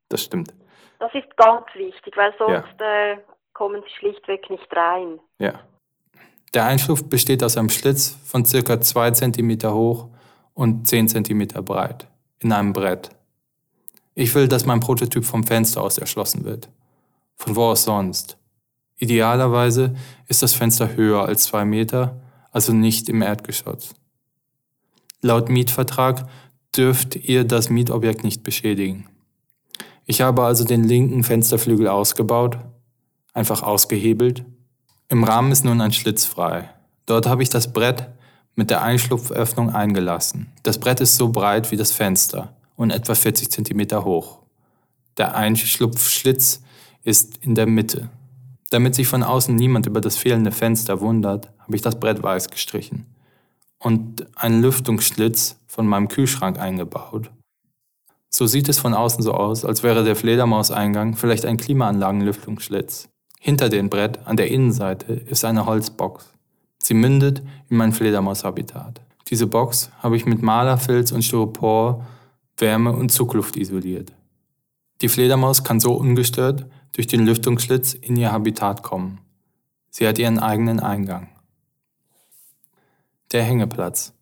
das 0.09 0.23
stimmt. 0.23 0.53
Das 0.99 1.13
ist 1.13 1.35
ganz 1.37 1.65
wichtig, 1.75 2.17
weil 2.17 2.33
sonst 2.37 2.81
äh, 2.81 3.17
kommen 3.53 3.81
sie 3.83 3.93
schlichtweg 3.99 4.49
nicht 4.49 4.67
rein. 4.75 5.19
Ja. 5.39 5.53
Der 6.53 6.65
Einschlupf 6.65 7.03
besteht 7.03 7.43
aus 7.43 7.57
einem 7.57 7.69
Schlitz 7.69 8.17
von 8.25 8.45
circa 8.45 8.81
2 8.81 9.11
cm 9.11 9.71
hoch 9.71 10.07
und 10.53 10.87
10 10.87 11.09
cm 11.09 11.47
breit 11.63 12.07
in 12.39 12.51
einem 12.51 12.73
Brett. 12.73 13.09
Ich 14.15 14.33
will, 14.33 14.47
dass 14.47 14.65
mein 14.65 14.79
Prototyp 14.79 15.23
vom 15.25 15.43
Fenster 15.43 15.81
aus 15.81 15.97
erschlossen 15.97 16.43
wird. 16.45 16.69
Von 17.35 17.55
wo 17.55 17.65
aus 17.65 17.83
sonst? 17.83 18.36
Idealerweise 18.97 19.95
ist 20.27 20.41
das 20.41 20.53
Fenster 20.53 20.95
höher 20.95 21.25
als 21.25 21.43
zwei 21.43 21.65
Meter, 21.65 22.19
also 22.51 22.73
nicht 22.73 23.09
im 23.09 23.21
Erdgeschoss. 23.21 23.93
Laut 25.21 25.49
Mietvertrag 25.49 26.27
dürft 26.75 27.15
ihr 27.15 27.43
das 27.43 27.69
Mietobjekt 27.69 28.23
nicht 28.23 28.43
beschädigen. 28.43 29.07
Ich 30.05 30.21
habe 30.21 30.43
also 30.43 30.63
den 30.63 30.83
linken 30.83 31.23
Fensterflügel 31.23 31.87
ausgebaut, 31.87 32.57
einfach 33.33 33.61
ausgehebelt. 33.61 34.45
Im 35.09 35.23
Rahmen 35.23 35.51
ist 35.51 35.65
nun 35.65 35.81
ein 35.81 35.91
Schlitz 35.91 36.25
frei. 36.25 36.69
Dort 37.05 37.27
habe 37.27 37.43
ich 37.43 37.49
das 37.49 37.73
Brett 37.73 38.07
mit 38.55 38.69
der 38.69 38.81
Einschlupföffnung 38.81 39.69
eingelassen. 39.69 40.51
Das 40.63 40.79
Brett 40.79 40.99
ist 41.01 41.15
so 41.15 41.29
breit 41.29 41.71
wie 41.71 41.77
das 41.77 41.91
Fenster 41.91 42.55
und 42.75 42.91
etwa 42.91 43.15
40 43.15 43.51
cm 43.51 44.03
hoch. 44.03 44.39
Der 45.17 45.35
Einschlupfschlitz 45.35 46.61
ist 47.03 47.37
in 47.37 47.55
der 47.55 47.67
Mitte. 47.67 48.09
Damit 48.69 48.95
sich 48.95 49.07
von 49.07 49.23
außen 49.23 49.55
niemand 49.55 49.85
über 49.85 50.01
das 50.01 50.17
fehlende 50.17 50.51
Fenster 50.51 50.99
wundert, 50.99 51.51
habe 51.59 51.75
ich 51.75 51.81
das 51.81 51.99
Brett 51.99 52.21
weiß 52.21 52.49
gestrichen 52.49 53.05
und 53.79 54.25
einen 54.35 54.61
Lüftungsschlitz 54.61 55.57
von 55.67 55.87
meinem 55.87 56.07
Kühlschrank 56.07 56.59
eingebaut. 56.59 57.31
So 58.29 58.45
sieht 58.45 58.67
es 58.69 58.79
von 58.79 58.93
außen 58.93 59.23
so 59.23 59.33
aus, 59.33 59.63
als 59.63 59.83
wäre 59.83 60.03
der 60.03 60.15
Fledermauseingang 60.15 61.15
vielleicht 61.15 61.45
ein 61.45 61.57
Klimaanlagenlüftungsschlitz. 61.57 63.07
Hinter 63.39 63.69
dem 63.69 63.89
Brett 63.89 64.19
an 64.25 64.35
der 64.35 64.51
Innenseite 64.51 65.13
ist 65.13 65.45
eine 65.45 65.65
Holzbox. 65.65 66.33
Sie 66.79 66.93
mündet 66.93 67.41
in 67.69 67.77
mein 67.77 67.93
Fledermaushabitat. 67.93 69.01
Diese 69.29 69.47
Box 69.47 69.91
habe 69.99 70.17
ich 70.17 70.25
mit 70.25 70.41
Malerfilz 70.41 71.11
und 71.11 71.23
Styropor 71.23 72.05
Wärme- 72.57 72.93
und 72.93 73.11
Zugluft 73.11 73.55
isoliert. 73.55 74.11
Die 75.01 75.09
Fledermaus 75.09 75.63
kann 75.63 75.79
so 75.79 75.93
ungestört 75.93 76.65
durch 76.93 77.07
den 77.07 77.25
Lüftungsschlitz 77.25 77.93
in 77.93 78.15
ihr 78.15 78.31
Habitat 78.31 78.83
kommen. 78.83 79.19
Sie 79.89 80.07
hat 80.07 80.19
ihren 80.19 80.39
eigenen 80.39 80.79
Eingang. 80.79 81.29
Der 83.31 83.43
Hängeplatz. 83.43 84.13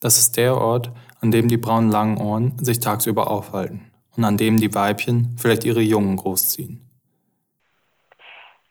Das 0.00 0.18
ist 0.18 0.36
der 0.36 0.56
Ort, 0.56 0.92
an 1.20 1.30
dem 1.30 1.48
die 1.48 1.56
braunen 1.56 1.90
Langenohren 1.90 2.56
sich 2.58 2.80
tagsüber 2.80 3.30
aufhalten 3.30 3.90
und 4.16 4.24
an 4.24 4.36
dem 4.36 4.58
die 4.58 4.74
Weibchen 4.74 5.36
vielleicht 5.38 5.64
ihre 5.64 5.80
Jungen 5.80 6.16
großziehen. 6.16 6.84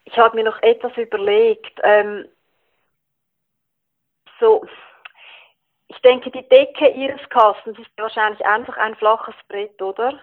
Ich 0.05 0.17
habe 0.17 0.35
mir 0.35 0.45
noch 0.45 0.61
etwas 0.61 0.95
überlegt. 0.95 1.79
Ähm, 1.83 2.25
so, 4.39 4.65
ich 5.87 5.99
denke, 5.99 6.31
die 6.31 6.47
Decke 6.47 6.89
Ihres 6.89 7.21
Kastens 7.29 7.77
ist 7.79 7.89
wahrscheinlich 7.97 8.45
einfach 8.45 8.77
ein 8.77 8.95
flaches 8.95 9.35
Brett, 9.47 9.81
oder? 9.81 10.19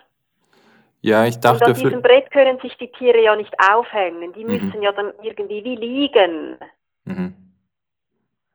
Ja, 1.04 1.26
ich 1.26 1.38
dachte. 1.38 1.66
Und 1.66 1.70
an 1.70 1.74
diesem 1.74 2.00
Brett 2.00 2.30
können 2.30 2.58
sich 2.60 2.74
die 2.78 2.90
Tiere 2.90 3.20
ja 3.22 3.36
nicht 3.36 3.54
aufhängen. 3.70 4.32
Die 4.32 4.42
mhm. 4.42 4.52
müssen 4.52 4.80
ja 4.80 4.90
dann 4.90 5.12
irgendwie 5.22 5.62
wie 5.62 5.76
liegen. 5.76 6.56
Mhm. 7.04 7.34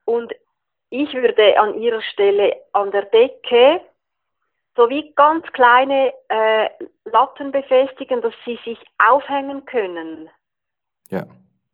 Und 0.06 0.34
ich 0.89 1.13
würde 1.13 1.60
an 1.60 1.79
Ihrer 1.79 2.01
Stelle 2.01 2.56
an 2.74 2.89
der 2.89 3.03
Decke 3.03 3.82
so 4.75 4.89
wie 4.89 5.13
ganz 5.15 5.46
kleine 5.53 6.12
äh, 6.29 6.70
Latten 7.06 7.51
befestigen, 7.51 8.20
dass 8.22 8.34
sie 8.46 8.58
sich 8.65 8.79
aufhängen 8.98 9.65
können. 9.65 10.27
Ja. 11.10 11.27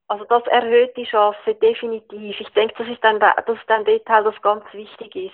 Also 0.09 0.25
das 0.25 0.43
erhöht 0.47 0.97
die 0.97 1.05
Chance 1.05 1.55
definitiv. 1.61 2.35
Ich 2.37 2.49
denke, 2.49 2.73
das 2.77 2.89
ist 2.89 3.03
ein, 3.03 3.19
das 3.21 3.33
ist 3.47 3.69
ein 3.69 3.85
Detail, 3.85 4.25
das 4.25 4.41
ganz 4.41 4.65
wichtig 4.73 5.15
ist. 5.15 5.33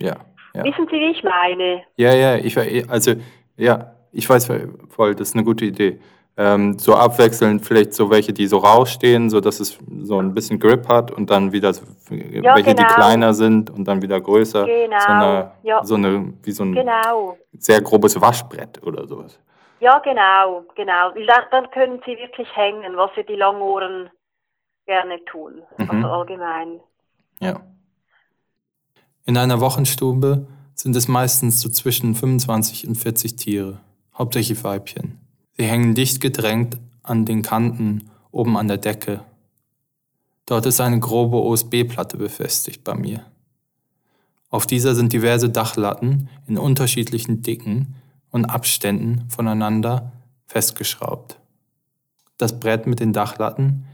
Ja, 0.00 0.16
ja. 0.54 0.64
Wissen 0.64 0.88
Sie, 0.88 0.98
wie 0.98 1.12
ich 1.12 1.22
meine? 1.22 1.84
Ja, 1.96 2.12
ja, 2.14 2.34
ich 2.34 2.58
also 2.90 3.12
ja, 3.56 3.94
ich 4.12 4.28
weiß 4.28 4.50
voll, 4.88 5.14
das 5.14 5.30
ist 5.30 5.34
eine 5.34 5.44
gute 5.44 5.64
Idee. 5.64 6.00
Ähm, 6.34 6.78
so 6.78 6.94
abwechselnd 6.94 7.64
vielleicht 7.64 7.92
so 7.92 8.08
welche, 8.10 8.32
die 8.32 8.46
so 8.46 8.58
rausstehen, 8.58 9.28
so 9.28 9.40
dass 9.40 9.60
es 9.60 9.78
so 10.02 10.18
ein 10.18 10.32
bisschen 10.32 10.58
Grip 10.58 10.88
hat 10.88 11.10
und 11.10 11.28
dann 11.28 11.52
wieder 11.52 11.72
ja, 11.72 12.54
welche, 12.54 12.74
genau. 12.74 12.88
die 12.88 12.94
kleiner 12.94 13.34
sind 13.34 13.68
und 13.68 13.86
dann 13.86 14.00
wieder 14.00 14.18
größer. 14.18 14.64
Genau. 14.64 14.98
So 14.98 15.08
eine, 15.08 15.50
ja. 15.62 15.84
so 15.84 15.94
eine 15.96 16.32
wie 16.42 16.52
so 16.52 16.64
ein 16.64 16.72
genau. 16.72 17.36
sehr 17.52 17.82
grobes 17.82 18.18
Waschbrett 18.18 18.82
oder 18.82 19.06
sowas. 19.06 19.38
Ja, 19.80 19.98
genau, 19.98 20.64
genau. 20.74 21.10
Dann, 21.10 21.44
dann 21.50 21.70
können 21.70 22.00
sie 22.06 22.16
wirklich 22.16 22.48
hängen, 22.54 22.96
was 22.96 23.10
sie 23.14 23.24
die 23.24 23.34
Langohren 23.34 24.08
gerne 24.86 25.22
tun. 25.24 25.62
Mhm. 25.76 25.90
Also 25.90 26.08
allgemein. 26.08 26.80
Ja. 27.40 27.60
In 29.26 29.36
einer 29.36 29.60
Wochenstube 29.60 30.46
sind 30.74 30.96
es 30.96 31.08
meistens 31.08 31.60
so 31.60 31.68
zwischen 31.68 32.14
25 32.14 32.88
und 32.88 32.94
40 32.96 33.36
Tiere, 33.36 33.80
hauptsächlich 34.14 34.62
Weibchen. 34.64 35.18
Sie 35.56 35.64
hängen 35.64 35.94
dicht 35.94 36.20
gedrängt 36.20 36.78
an 37.02 37.24
den 37.24 37.42
Kanten 37.42 38.10
oben 38.30 38.56
an 38.56 38.68
der 38.68 38.78
Decke. 38.78 39.20
Dort 40.46 40.66
ist 40.66 40.80
eine 40.80 40.98
grobe 41.00 41.36
OSB-Platte 41.36 42.16
befestigt 42.16 42.84
bei 42.84 42.94
mir. 42.94 43.24
Auf 44.50 44.66
dieser 44.66 44.94
sind 44.94 45.12
diverse 45.12 45.48
Dachlatten 45.48 46.28
in 46.46 46.58
unterschiedlichen 46.58 47.42
Dicken 47.42 47.94
und 48.30 48.46
Abständen 48.46 49.24
voneinander 49.28 50.12
festgeschraubt. 50.46 51.38
Das 52.38 52.58
Brett 52.58 52.86
mit 52.86 53.00
den 53.00 53.12
Dachlatten 53.12 53.84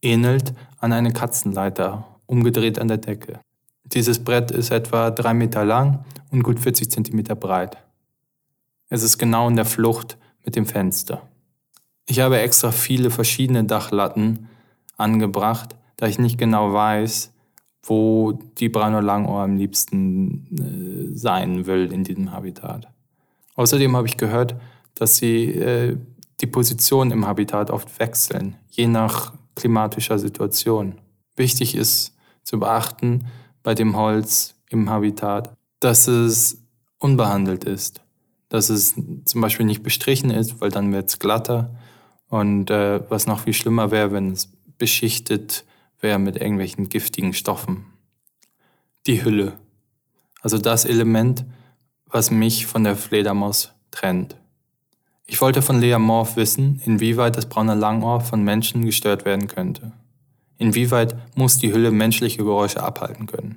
ähnelt 0.00 0.54
an 0.78 0.92
eine 0.92 1.12
Katzenleiter, 1.12 2.06
umgedreht 2.26 2.78
an 2.78 2.88
der 2.88 2.98
Decke. 2.98 3.40
Dieses 3.84 4.22
Brett 4.22 4.50
ist 4.50 4.70
etwa 4.70 5.10
drei 5.10 5.34
Meter 5.34 5.64
lang 5.64 6.04
und 6.30 6.42
gut 6.42 6.60
40 6.60 6.90
Zentimeter 6.90 7.34
breit. 7.34 7.76
Es 8.90 9.04
ist 9.04 9.18
genau 9.18 9.48
in 9.48 9.56
der 9.56 9.64
Flucht 9.64 10.18
mit 10.44 10.56
dem 10.56 10.66
Fenster. 10.66 11.22
Ich 12.06 12.20
habe 12.20 12.40
extra 12.40 12.72
viele 12.72 13.10
verschiedene 13.10 13.64
Dachlatten 13.64 14.48
angebracht, 14.96 15.76
da 15.96 16.06
ich 16.06 16.18
nicht 16.18 16.38
genau 16.38 16.72
weiß, 16.72 17.32
wo 17.84 18.32
die 18.58 18.68
braune 18.68 19.00
Langohr 19.00 19.42
am 19.42 19.56
liebsten 19.56 21.12
äh, 21.12 21.16
sein 21.16 21.66
will 21.66 21.92
in 21.92 22.04
diesem 22.04 22.32
Habitat. 22.32 22.88
Außerdem 23.54 23.96
habe 23.96 24.08
ich 24.08 24.16
gehört, 24.16 24.56
dass 24.94 25.16
sie 25.16 25.52
äh, 25.52 25.96
die 26.40 26.46
Position 26.46 27.12
im 27.12 27.26
Habitat 27.26 27.70
oft 27.70 27.98
wechseln, 28.00 28.56
je 28.70 28.88
nach 28.88 29.32
klimatischer 29.54 30.18
Situation. 30.18 30.96
Wichtig 31.36 31.76
ist 31.76 32.16
zu 32.42 32.58
beachten 32.58 33.26
bei 33.62 33.74
dem 33.74 33.96
Holz 33.96 34.56
im 34.68 34.90
Habitat, 34.90 35.54
dass 35.78 36.08
es 36.08 36.62
unbehandelt 36.98 37.64
ist, 37.64 38.02
dass 38.50 38.68
es 38.68 38.94
zum 39.24 39.40
Beispiel 39.40 39.64
nicht 39.64 39.82
bestrichen 39.82 40.30
ist, 40.30 40.60
weil 40.60 40.70
dann 40.70 40.92
wird 40.92 41.08
es 41.08 41.18
glatter 41.18 41.74
und 42.28 42.70
äh, 42.70 43.00
was 43.08 43.26
noch 43.26 43.40
viel 43.40 43.54
schlimmer 43.54 43.90
wäre, 43.90 44.12
wenn 44.12 44.32
es 44.32 44.52
beschichtet 44.76 45.64
wäre 46.00 46.18
mit 46.18 46.36
irgendwelchen 46.36 46.88
giftigen 46.88 47.32
Stoffen. 47.32 47.86
Die 49.06 49.24
Hülle, 49.24 49.54
also 50.42 50.58
das 50.58 50.84
Element, 50.84 51.44
was 52.06 52.30
mich 52.30 52.66
von 52.66 52.84
der 52.84 52.96
Fledermaus 52.96 53.72
trennt. 53.90 54.36
Ich 55.26 55.40
wollte 55.40 55.62
von 55.62 55.80
Lea 55.80 55.98
Morph 55.98 56.36
wissen, 56.36 56.80
inwieweit 56.84 57.36
das 57.36 57.48
braune 57.48 57.76
Langohr 57.76 58.20
von 58.20 58.42
Menschen 58.42 58.84
gestört 58.84 59.24
werden 59.24 59.46
könnte. 59.46 59.92
Inwieweit 60.58 61.16
muss 61.36 61.58
die 61.58 61.72
Hülle 61.72 61.92
menschliche 61.92 62.38
Geräusche 62.38 62.82
abhalten 62.82 63.26
können. 63.26 63.56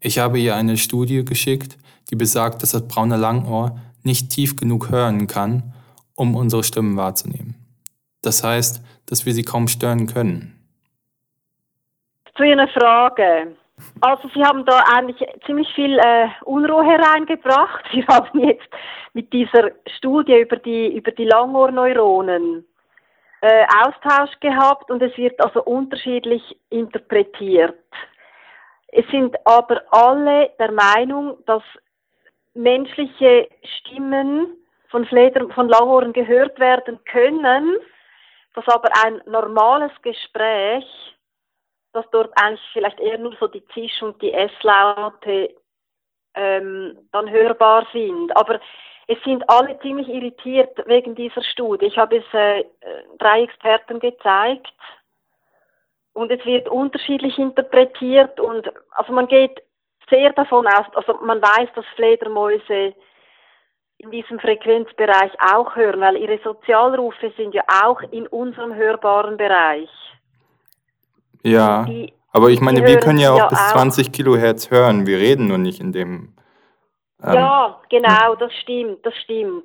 Ich 0.00 0.18
habe 0.18 0.38
ihr 0.38 0.54
eine 0.54 0.76
Studie 0.76 1.24
geschickt, 1.24 1.78
die 2.10 2.16
besagt, 2.16 2.62
dass 2.62 2.72
das 2.72 2.86
braune 2.86 3.16
Langohr 3.16 3.78
nicht 4.02 4.30
tief 4.30 4.56
genug 4.56 4.90
hören 4.90 5.26
kann, 5.26 5.74
um 6.14 6.34
unsere 6.34 6.62
Stimmen 6.62 6.96
wahrzunehmen. 6.96 7.54
Das 8.22 8.42
heißt, 8.42 8.82
dass 9.06 9.26
wir 9.26 9.32
sie 9.32 9.44
kaum 9.44 9.68
stören 9.68 10.06
können. 10.06 10.52
Zu 12.36 12.44
Ihrer 12.44 12.68
Frage. 12.68 13.56
Also 14.00 14.28
Sie 14.34 14.42
haben 14.42 14.64
da 14.64 14.80
eigentlich 14.94 15.22
ziemlich 15.44 15.68
viel 15.74 15.98
äh, 15.98 16.28
Unruhe 16.44 16.84
hereingebracht. 16.84 17.84
Wir 17.92 18.06
haben 18.06 18.40
jetzt 18.40 18.68
mit 19.12 19.32
dieser 19.32 19.70
Studie 19.96 20.40
über 20.40 20.56
die, 20.56 20.96
über 20.96 21.10
die 21.10 21.24
Langohrneuronen 21.24 22.64
äh, 23.42 23.64
Austausch 23.84 24.38
gehabt 24.40 24.90
und 24.90 25.02
es 25.02 25.16
wird 25.16 25.40
also 25.40 25.62
unterschiedlich 25.62 26.42
interpretiert. 26.70 27.78
Es 28.88 29.04
sind 29.10 29.36
aber 29.44 29.82
alle 29.90 30.50
der 30.58 30.72
Meinung, 30.72 31.36
dass 31.46 31.62
menschliche 32.56 33.48
Stimmen 33.78 34.56
von, 34.88 35.04
Fleder, 35.06 35.48
von 35.50 35.68
Langohren 35.68 36.12
gehört 36.12 36.58
werden 36.58 36.98
können, 37.04 37.76
dass 38.54 38.66
aber 38.68 38.88
ein 39.04 39.20
normales 39.26 39.92
Gespräch 40.02 40.84
dass 41.96 42.04
dort 42.10 42.30
eigentlich 42.36 42.60
vielleicht 42.74 43.00
eher 43.00 43.16
nur 43.16 43.34
so 43.40 43.46
die 43.46 43.64
Zisch- 43.68 44.02
und 44.02 44.20
die 44.20 44.32
S-Laute 44.32 45.54
ähm, 46.34 46.98
dann 47.10 47.30
hörbar 47.30 47.86
sind. 47.90 48.36
Aber 48.36 48.60
es 49.08 49.16
sind 49.24 49.48
alle 49.48 49.78
ziemlich 49.80 50.06
irritiert 50.06 50.76
wegen 50.86 51.14
dieser 51.14 51.42
Studie. 51.42 51.86
Ich 51.86 51.96
habe 51.96 52.18
es 52.18 52.34
äh, 52.34 52.64
drei 53.18 53.44
Experten 53.44 53.98
gezeigt 53.98 54.74
und 56.12 56.30
es 56.30 56.44
wird 56.44 56.68
unterschiedlich 56.68 57.38
interpretiert 57.38 58.38
und 58.40 58.70
also 58.90 59.14
man 59.14 59.26
geht 59.26 59.62
sehr 60.10 60.32
davon 60.32 60.66
aus, 60.66 60.86
also 60.94 61.18
man 61.24 61.40
weiß, 61.40 61.68
dass 61.74 61.84
Fledermäuse 61.96 62.94
in 63.98 64.10
diesem 64.10 64.38
Frequenzbereich 64.38 65.32
auch 65.40 65.74
hören, 65.74 66.00
weil 66.00 66.16
ihre 66.16 66.38
Sozialrufe 66.44 67.32
sind 67.36 67.54
ja 67.54 67.62
auch 67.82 68.00
in 68.10 68.26
unserem 68.26 68.74
hörbaren 68.74 69.36
Bereich. 69.36 69.88
Ja, 71.42 71.84
Die, 71.84 72.12
aber 72.32 72.50
ich 72.50 72.60
meine, 72.60 72.84
wir 72.84 72.98
können 72.98 73.18
ja 73.18 73.32
auch 73.32 73.48
bis 73.48 73.58
auch. 73.58 73.72
20 73.72 74.12
Kilohertz 74.12 74.70
hören. 74.70 75.06
Wir 75.06 75.18
reden 75.18 75.46
nur 75.46 75.58
nicht 75.58 75.80
in 75.80 75.92
dem. 75.92 76.34
ähm, 77.22 77.34
ja, 77.34 77.80
genau, 77.88 78.34
das 78.34 78.52
stimmt, 78.60 79.04
das 79.06 79.16
stimmt. 79.16 79.64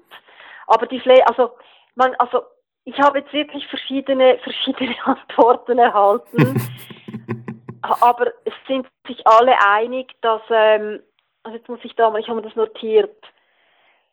Aber 0.68 0.86
die 0.86 1.00
Fle 1.02 1.28
also 1.28 1.52
man, 1.96 2.16
also 2.16 2.44
ich 2.86 2.98
habe 3.00 3.20
jetzt 3.20 3.34
wirklich 3.34 3.68
verschiedene, 3.68 4.40
verschiedene 4.44 4.96
Antworten 5.06 5.78
erhalten. 5.78 6.62
Aber 7.82 8.32
es 8.46 8.54
sind 8.68 8.88
sich 9.08 9.26
alle 9.26 9.56
einig, 9.66 10.14
dass, 10.22 10.42
ähm, 10.50 11.02
also 11.44 11.58
jetzt 11.58 11.70
muss 11.70 11.80
ich 11.84 11.96
da 11.96 12.10
mal, 12.10 12.20
ich 12.20 12.28
habe 12.28 12.42
mir 12.42 12.48
das 12.48 12.56
notiert, 12.56 13.16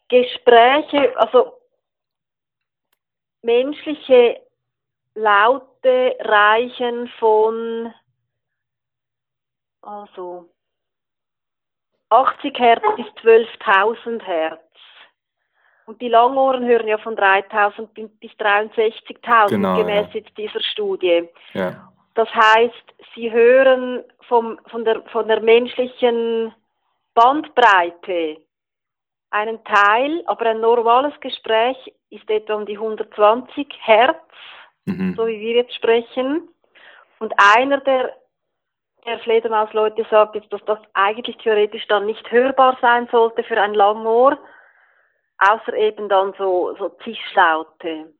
Gespräche, 0.08 1.16
also 1.18 1.52
menschliche 3.42 4.40
Laute 5.14 6.16
reichen 6.20 7.08
von, 7.18 7.92
also 9.82 10.48
80 12.10 12.58
Hertz 12.58 12.84
bis 12.96 13.06
12.000 13.22 14.22
Hertz. 14.22 14.62
Und 15.86 16.00
die 16.02 16.08
Langohren 16.08 16.66
hören 16.66 16.86
ja 16.86 16.98
von 16.98 17.16
3.000 17.16 17.88
bis 18.20 18.30
63.000 18.32 19.48
Genau, 19.48 19.76
gemäß 19.76 20.08
ja. 20.12 20.20
jetzt 20.20 20.36
dieser 20.36 20.60
Studie. 20.60 21.28
ja. 21.54 21.92
Das 22.18 22.28
heißt, 22.34 22.94
sie 23.14 23.30
hören 23.30 24.02
vom, 24.22 24.58
von, 24.72 24.84
der, 24.84 25.02
von 25.12 25.28
der 25.28 25.40
menschlichen 25.40 26.52
Bandbreite 27.14 28.38
einen 29.30 29.62
Teil, 29.62 30.24
aber 30.26 30.46
ein 30.46 30.60
normales 30.60 31.12
Gespräch 31.20 31.76
ist 32.10 32.28
etwa 32.28 32.54
um 32.54 32.66
die 32.66 32.76
120 32.76 33.68
Hertz, 33.82 34.18
Mhm. 34.86 35.14
so 35.16 35.28
wie 35.28 35.38
wir 35.38 35.54
jetzt 35.56 35.74
sprechen. 35.76 36.48
Und 37.20 37.32
einer 37.36 37.78
der, 37.78 38.16
der 39.06 39.20
Fledermausleute 39.20 40.04
sagt 40.10 40.34
jetzt, 40.34 40.52
dass 40.52 40.64
das 40.64 40.80
eigentlich 40.94 41.36
theoretisch 41.36 41.86
dann 41.86 42.06
nicht 42.06 42.28
hörbar 42.32 42.78
sein 42.80 43.06
sollte 43.12 43.44
für 43.44 43.60
ein 43.60 43.74
Langohr, 43.74 44.38
außer 45.38 45.74
eben 45.74 46.08
dann 46.08 46.34
so, 46.36 46.74
so 46.78 46.88
Zischlaute. 47.04 48.12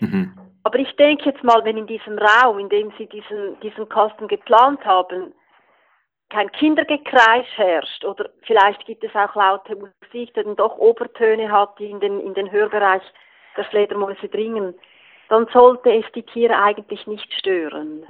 Mhm. 0.00 0.36
Aber 0.62 0.78
ich 0.78 0.94
denke 0.96 1.30
jetzt 1.30 1.44
mal, 1.44 1.64
wenn 1.64 1.76
in 1.76 1.86
diesem 1.86 2.18
Raum, 2.18 2.58
in 2.58 2.68
dem 2.68 2.92
Sie 2.98 3.06
diesen, 3.06 3.58
diesen 3.60 3.88
Kasten 3.88 4.26
geplant 4.26 4.84
haben, 4.84 5.32
kein 6.28 6.50
Kindergekreisch 6.52 7.46
herrscht 7.54 8.04
oder 8.04 8.28
vielleicht 8.42 8.84
gibt 8.84 9.04
es 9.04 9.14
auch 9.14 9.34
laute 9.36 9.76
Musik, 9.76 10.34
die 10.34 10.42
dann 10.42 10.56
doch 10.56 10.76
Obertöne 10.76 11.50
hat, 11.52 11.78
die 11.78 11.86
in 11.90 12.00
den, 12.00 12.20
in 12.20 12.34
den 12.34 12.50
Hörbereich 12.50 13.02
der 13.56 13.64
Fledermäuse 13.66 14.28
dringen, 14.28 14.74
dann 15.28 15.46
sollte 15.52 15.90
es 15.92 16.04
die 16.14 16.22
Tiere 16.24 16.60
eigentlich 16.60 17.06
nicht 17.06 17.32
stören. 17.32 18.02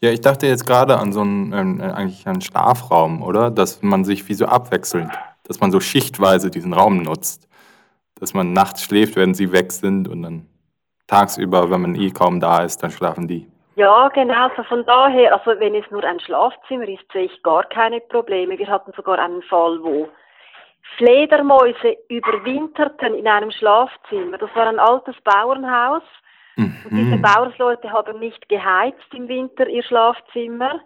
Ja, 0.00 0.10
ich 0.10 0.20
dachte 0.20 0.46
jetzt 0.46 0.66
gerade 0.66 0.96
an 0.96 1.12
so 1.12 1.20
einen, 1.20 1.52
ähm, 1.52 1.80
äh, 1.80 1.92
eigentlich 1.92 2.26
einen 2.26 2.40
Schlafraum, 2.40 3.22
oder? 3.22 3.50
Dass 3.50 3.82
man 3.82 4.04
sich 4.04 4.28
wie 4.28 4.34
so 4.34 4.46
abwechselt, 4.46 5.10
dass 5.44 5.60
man 5.60 5.72
so 5.72 5.80
schichtweise 5.80 6.50
diesen 6.50 6.72
Raum 6.72 7.02
nutzt. 7.02 7.47
Dass 8.20 8.34
man 8.34 8.52
nachts 8.52 8.82
schläft, 8.82 9.16
wenn 9.16 9.34
sie 9.34 9.52
weg 9.52 9.72
sind 9.72 10.08
und 10.08 10.22
dann 10.22 10.46
tagsüber, 11.06 11.70
wenn 11.70 11.82
man 11.82 11.94
eh 11.94 12.10
kaum 12.10 12.40
da 12.40 12.62
ist, 12.64 12.82
dann 12.82 12.90
schlafen 12.90 13.28
die. 13.28 13.48
Ja, 13.76 14.08
genau. 14.08 14.48
Also 14.48 14.64
von 14.64 14.84
daher, 14.84 15.32
also 15.32 15.58
wenn 15.60 15.74
es 15.74 15.88
nur 15.90 16.02
ein 16.02 16.18
Schlafzimmer 16.18 16.88
ist, 16.88 17.04
sehe 17.12 17.26
ich 17.26 17.42
gar 17.42 17.62
keine 17.64 18.00
Probleme. 18.00 18.58
Wir 18.58 18.66
hatten 18.66 18.92
sogar 18.96 19.18
einen 19.20 19.42
Fall, 19.42 19.78
wo 19.82 20.08
Fledermäuse 20.96 21.96
überwinterten 22.08 23.14
in 23.14 23.28
einem 23.28 23.52
Schlafzimmer. 23.52 24.38
Das 24.38 24.50
war 24.54 24.66
ein 24.66 24.78
altes 24.80 25.14
Bauernhaus. 25.22 26.02
Und 26.56 26.74
diese 26.90 27.16
Mhm. 27.16 27.22
Bauersleute 27.22 27.92
haben 27.92 28.18
nicht 28.18 28.48
geheizt 28.48 29.14
im 29.14 29.28
Winter 29.28 29.68
ihr 29.68 29.84
Schlafzimmer. 29.84 30.80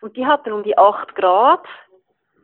Und 0.00 0.16
die 0.16 0.24
hatten 0.24 0.52
um 0.52 0.62
die 0.62 0.78
8 0.78 1.16
Grad. 1.16 1.64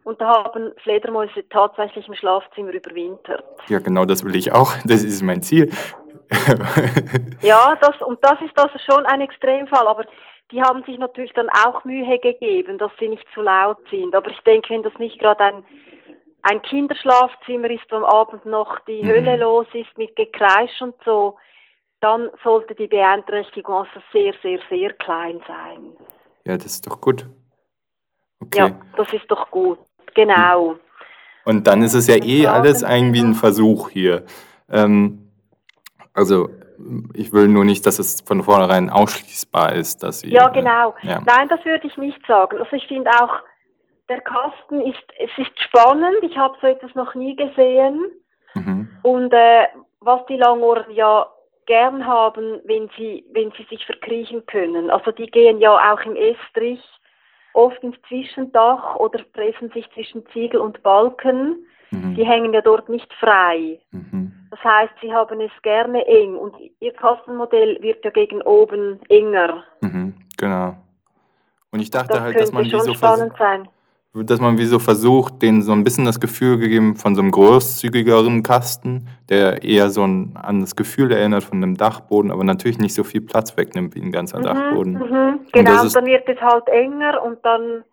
Und 0.07 0.21
da 0.21 0.45
haben 0.45 0.73
Fledermäuse 0.85 1.49
tatsächlich 1.49 2.07
im 2.07 2.15
Schlafzimmer 2.15 2.73
überwintert. 2.73 3.43
Ja, 3.67 3.81
genau 3.81 4.05
das 4.05 4.25
will 4.25 4.37
ich 4.37 4.53
auch. 4.53 4.73
Das 4.85 5.03
ist 5.03 5.21
mein 5.21 5.43
Ziel. 5.43 5.69
Ja, 7.43 7.77
das, 7.81 8.01
und 8.03 8.19
das 8.23 8.41
ist 8.41 8.57
also 8.59 8.79
schon 8.89 9.05
ein 9.07 9.21
Extremfall, 9.21 9.87
aber 9.87 10.05
die 10.53 10.63
haben 10.63 10.83
sich 10.85 10.99
natürlich 10.99 11.33
dann 11.35 11.49
auch 11.51 11.85
Mühe 11.85 12.19
gegeben, 12.19 12.79
dass 12.79 12.91
sie 13.01 13.09
nicht 13.09 13.25
zu 13.35 13.43
laut 13.43 13.79
sind. 13.91 14.15
Aber 14.15 14.31
ich 14.31 14.41
denke, 14.41 14.71
wenn 14.71 14.83
das 14.85 14.97
nicht 14.99 15.19
gerade 15.19 15.43
ein, 15.43 15.65
ein 16.43 16.63
Kinderschlafzimmer 16.63 17.71
ist, 17.71 17.85
wo 17.91 17.97
am 17.97 18.05
Abend 18.05 18.47
noch 18.47 18.79
die 18.87 19.03
Mhm. 19.03 19.09
Hölle 19.09 19.37
los 19.37 19.67
ist 19.73 19.97
mit 19.99 20.15
Gekreisch 20.15 20.81
und 20.81 20.95
so, 21.05 21.37
dann 22.01 22.31
sollte 22.45 22.77
die 22.77 22.87
Beeinträchtigung 22.87 23.75
also 23.75 24.01
sehr, 24.13 24.35
sehr, 24.43 24.61
sehr 24.71 24.93
klein 24.95 25.41
sein. 25.49 25.97
Ja, 26.45 26.57
das 26.57 26.67
ist 26.67 26.87
doch 26.87 27.01
gut. 27.01 27.27
Okay. 28.41 28.59
Ja, 28.59 28.71
das 28.97 29.13
ist 29.13 29.29
doch 29.29 29.51
gut. 29.51 29.79
Genau. 30.17 30.77
Und 31.45 31.69
dann 31.69 31.83
ist 31.83 31.95
es 31.95 32.09
ja 32.09 32.17
eh 32.17 32.47
alles 32.47 32.83
irgendwie 32.83 33.21
ein? 33.21 33.35
Versuch 33.35 33.91
hier. 33.91 34.25
Ähm, 34.69 35.31
also, 36.13 36.49
ich 37.15 37.33
will 37.33 37.49
nur 37.49 37.65
nicht, 37.65 37.87
dass 37.87 37.99
es 37.99 38.23
von 38.23 38.43
vornherein 38.43 38.91
ausschließbar 38.91 39.75
ist, 39.75 40.03
dass 40.03 40.21
sie. 40.21 40.31
Ja, 40.31 40.49
äh, 40.49 40.53
genau. 40.53 40.95
Ja. 41.03 41.21
Nein, 41.25 41.49
das 41.49 41.65
würde 41.65 41.87
ich 41.87 41.97
nicht 41.97 42.19
sagen. 42.27 42.59
Also 42.59 42.75
ich 42.75 42.87
finde 42.89 43.11
auch, 43.11 43.41
der 44.09 44.21
Kasten 44.23 44.81
ist, 44.81 45.05
es 45.19 45.31
ist 45.37 45.61
spannend. 45.63 46.17
Ich 46.23 46.37
habe 46.37 46.57
so 46.61 46.67
etwas 46.67 46.95
noch 46.95 47.15
nie 47.15 47.37
gesehen. 47.37 48.07
Mhm. 48.55 48.89
Und 49.03 49.33
äh, 49.33 49.67
was 50.01 50.25
die 50.27 50.37
Langohren 50.37 50.91
ja 50.93 51.27
gern 51.67 52.07
haben, 52.07 52.61
wenn 52.65 52.89
sie, 52.97 53.25
wenn 53.33 53.53
sie 53.53 53.67
sich 53.69 53.85
verkriechen 53.85 54.47
können. 54.47 54.91
Also 54.91 55.11
die 55.11 55.27
gehen 55.27 55.61
ja 55.61 55.93
auch 55.93 56.01
im 56.01 56.17
Estrich 56.17 56.81
oft 57.57 57.83
ins 57.83 57.97
Zwischendach 58.09 58.97
oder 58.97 59.23
pressen 59.33 59.71
sich 59.71 59.89
zwischen 59.95 60.25
Ziegel 60.33 60.61
und 60.61 60.83
Balken. 60.83 61.67
Mhm. 61.91 62.15
Die 62.15 62.27
hängen 62.27 62.53
ja 62.53 62.61
dort 62.61 62.89
nicht 62.89 63.13
frei. 63.15 63.81
Mhm. 63.91 64.33
Das 64.51 64.63
heißt, 64.63 64.93
sie 65.01 65.13
haben 65.13 65.41
es 65.41 65.51
gerne 65.63 66.07
eng 66.07 66.37
und 66.37 66.55
ihr 66.81 66.93
Kastenmodell 66.93 67.79
wird 67.81 68.05
ja 68.05 68.11
gegen 68.11 68.43
oben 68.43 69.01
enger. 69.09 69.65
Mhm. 69.81 70.15
Genau. 70.37 70.77
Und 71.73 71.81
ich 71.81 71.91
dachte 71.91 72.15
Das 72.15 72.21
halt, 72.21 72.41
dass 72.41 72.53
man, 72.53 72.65
wie 72.65 72.71
schon 72.71 72.81
so 72.81 72.95
spannend 72.95 73.33
sein. 73.39 73.69
Dass 74.23 74.41
man 74.41 74.59
wie 74.59 74.65
so 74.65 74.79
versucht, 74.79 75.43
denen 75.43 75.63
so 75.63 75.73
ein 75.73 75.85
bisschen 75.85 76.05
das 76.05 76.21
Gefühl 76.21 76.59
gegeben 76.59 76.97
von 76.97 77.15
so 77.15 77.23
einem 77.23 77.31
großzügigeren 77.31 78.43
Kasten, 78.43 79.09
der 79.29 79.63
eher 79.63 79.91
so 79.91 80.05
ein, 80.05 80.33
an 80.35 80.61
das 80.61 80.77
Gefühl 80.77 81.13
erinnert 81.13 81.45
von 81.45 81.63
einem 81.63 81.77
Dachboden, 81.77 82.31
aber 82.31 82.45
natürlich 82.45 82.79
nicht 82.79 82.95
so 82.95 83.05
viel 83.05 83.21
Platz 83.21 83.57
wegnimmt 83.57 83.95
wie 83.95 84.01
ein 84.01 84.13
ganzer 84.13 84.41
Dachboden. 84.41 84.95
Mhm, 84.95 84.99
mhm. 84.99 85.03
Und 85.03 85.53
Genau, 85.53 85.83
und, 85.83 85.95
dann 85.95 86.07
wird 86.07 86.29
es 86.29 86.41
halt 86.41 86.69
enger 86.69 87.23
und 87.23 87.39
dann 87.45 87.85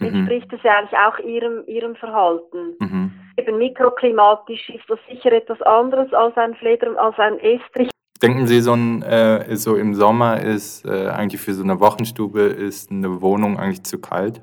Mhm. 0.00 0.06
entspricht 0.06 0.52
es 0.52 0.62
ja 0.62 0.78
eigentlich 0.78 0.98
auch 0.98 1.18
ihrem, 1.18 1.64
ihrem 1.66 1.94
Verhalten. 1.96 2.76
Mhm. 2.80 3.12
Eben 3.36 3.58
mikroklimatisch 3.58 4.70
ist 4.70 4.84
das 4.88 4.98
sicher 5.08 5.32
etwas 5.32 5.60
anderes 5.62 6.12
als 6.12 6.36
ein 6.36 6.54
Fleder, 6.54 6.98
als 6.98 7.18
ein 7.18 7.38
Estrich. 7.38 7.90
Denken 8.22 8.46
Sie, 8.46 8.60
so, 8.60 8.74
ein, 8.74 9.02
äh, 9.02 9.56
so 9.56 9.76
im 9.76 9.94
Sommer 9.94 10.42
ist 10.42 10.84
äh, 10.84 11.08
eigentlich 11.08 11.40
für 11.40 11.54
so 11.54 11.62
eine 11.62 11.80
Wochenstube 11.80 12.40
ist 12.40 12.90
eine 12.90 13.22
Wohnung 13.22 13.58
eigentlich 13.58 13.82
zu 13.84 13.98
kalt? 13.98 14.42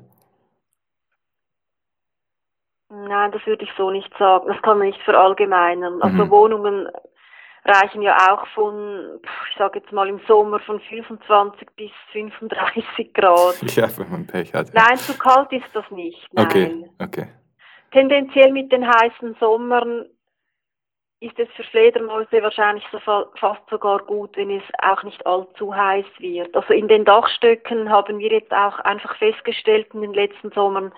Nein, 3.08 3.32
das 3.32 3.44
würde 3.46 3.64
ich 3.64 3.70
so 3.76 3.90
nicht 3.90 4.12
sagen. 4.18 4.46
Das 4.46 4.60
kann 4.62 4.78
man 4.78 4.88
nicht 4.88 5.00
verallgemeinern. 5.02 6.02
Also 6.02 6.24
Mhm. 6.24 6.30
Wohnungen 6.30 6.88
reichen 7.64 8.02
ja 8.02 8.16
auch 8.30 8.46
von, 8.48 9.20
ich 9.50 9.56
sage 9.58 9.80
jetzt 9.80 9.92
mal 9.92 10.08
im 10.08 10.20
Sommer 10.26 10.58
von 10.60 10.80
25 10.80 11.68
bis 11.76 11.90
35 12.12 13.14
Grad. 13.14 13.56
Ja, 13.76 13.88
wenn 13.98 14.10
man 14.10 14.26
Pech 14.26 14.54
hat. 14.54 14.72
Nein, 14.72 14.96
zu 14.96 15.16
kalt 15.18 15.52
ist 15.52 15.68
das 15.74 15.88
nicht. 15.90 16.26
Nein. 16.32 16.46
Okay, 16.46 16.90
okay. 17.02 17.26
Tendenziell 17.92 18.52
mit 18.52 18.70
den 18.70 18.86
heißen 18.86 19.36
Sommern 19.40 20.06
ist 21.20 21.38
es 21.38 21.48
für 21.56 21.64
Fledermäuse 21.64 22.42
wahrscheinlich 22.42 22.84
so 22.92 22.98
fa 23.00 23.26
fast 23.36 23.62
sogar 23.68 23.98
gut, 24.00 24.36
wenn 24.36 24.50
es 24.50 24.62
auch 24.82 25.02
nicht 25.02 25.26
allzu 25.26 25.74
heiß 25.74 26.06
wird. 26.18 26.54
Also 26.54 26.72
in 26.72 26.86
den 26.86 27.04
Dachstöcken 27.04 27.90
haben 27.90 28.18
wir 28.18 28.30
jetzt 28.30 28.52
auch 28.52 28.78
einfach 28.80 29.16
festgestellt, 29.16 29.88
in 29.94 30.02
den 30.02 30.14
letzten 30.14 30.52
Sommern 30.52 30.92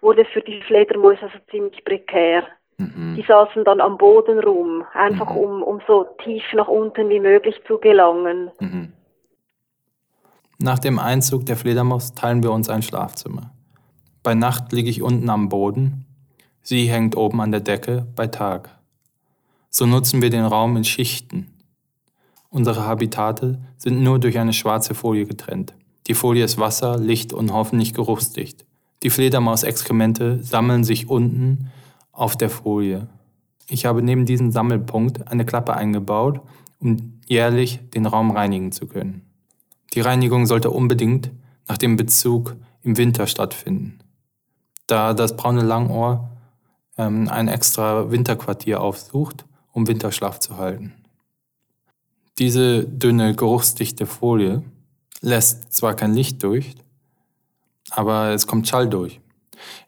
wurde 0.00 0.24
für 0.32 0.40
die 0.40 0.60
Fledermäuse 0.62 1.22
also 1.22 1.38
ziemlich 1.50 1.84
prekär. 1.84 2.44
Die 2.78 2.82
Mhm. 2.84 3.24
saßen 3.26 3.64
dann 3.64 3.80
am 3.80 3.96
Boden 3.96 4.38
rum, 4.40 4.84
einfach 4.92 5.30
Mhm. 5.30 5.36
um, 5.36 5.62
um 5.62 5.80
so 5.86 6.04
tief 6.22 6.42
nach 6.52 6.68
unten 6.68 7.08
wie 7.08 7.20
möglich 7.20 7.56
zu 7.66 7.78
gelangen. 7.78 8.50
Mhm. 8.60 8.92
Nach 10.58 10.78
dem 10.78 10.98
Einzug 10.98 11.46
der 11.46 11.56
Fledermaus 11.56 12.12
teilen 12.14 12.42
wir 12.42 12.52
uns 12.52 12.68
ein 12.68 12.82
Schlafzimmer. 12.82 13.50
Bei 14.22 14.34
Nacht 14.34 14.72
liege 14.72 14.90
ich 14.90 15.02
unten 15.02 15.30
am 15.30 15.48
Boden, 15.48 16.04
sie 16.62 16.86
hängt 16.86 17.16
oben 17.16 17.40
an 17.40 17.50
der 17.50 17.60
Decke 17.60 18.06
bei 18.14 18.26
Tag. 18.26 18.70
So 19.70 19.86
nutzen 19.86 20.20
wir 20.22 20.30
den 20.30 20.44
Raum 20.44 20.76
in 20.76 20.84
Schichten. 20.84 21.52
Unsere 22.50 22.86
Habitate 22.86 23.58
sind 23.76 24.02
nur 24.02 24.18
durch 24.18 24.38
eine 24.38 24.52
schwarze 24.52 24.94
Folie 24.94 25.26
getrennt. 25.26 25.74
Die 26.06 26.14
Folie 26.14 26.44
ist 26.44 26.58
wasser-, 26.58 26.98
licht- 26.98 27.32
und 27.32 27.52
hoffentlich 27.52 27.92
geruchsdicht. 27.92 28.64
Die 29.02 29.10
Fledermaus-Exkremente 29.10 30.42
sammeln 30.42 30.84
sich 30.84 31.08
unten 31.08 31.70
auf 32.12 32.36
der 32.36 32.50
Folie. 32.50 33.08
Ich 33.68 33.84
habe 33.84 34.02
neben 34.02 34.26
diesem 34.26 34.50
Sammelpunkt 34.50 35.28
eine 35.28 35.44
Klappe 35.44 35.74
eingebaut, 35.74 36.40
um 36.78 37.20
jährlich 37.26 37.80
den 37.90 38.06
Raum 38.06 38.30
reinigen 38.30 38.72
zu 38.72 38.86
können. 38.86 39.22
Die 39.94 40.00
Reinigung 40.00 40.46
sollte 40.46 40.70
unbedingt 40.70 41.30
nach 41.68 41.78
dem 41.78 41.96
Bezug 41.96 42.56
im 42.82 42.96
Winter 42.96 43.26
stattfinden, 43.26 43.98
da 44.86 45.14
das 45.14 45.36
braune 45.36 45.62
Langohr 45.62 46.30
ähm, 46.96 47.28
ein 47.28 47.48
extra 47.48 48.10
Winterquartier 48.10 48.80
aufsucht, 48.80 49.44
um 49.72 49.88
Winterschlaf 49.88 50.38
zu 50.38 50.56
halten. 50.56 50.92
Diese 52.38 52.84
dünne, 52.84 53.34
geruchsdichte 53.34 54.06
Folie 54.06 54.62
lässt 55.20 55.72
zwar 55.72 55.94
kein 55.94 56.14
Licht 56.14 56.42
durch, 56.42 56.74
aber 57.90 58.30
es 58.30 58.46
kommt 58.46 58.68
Schall 58.68 58.88
durch. 58.88 59.20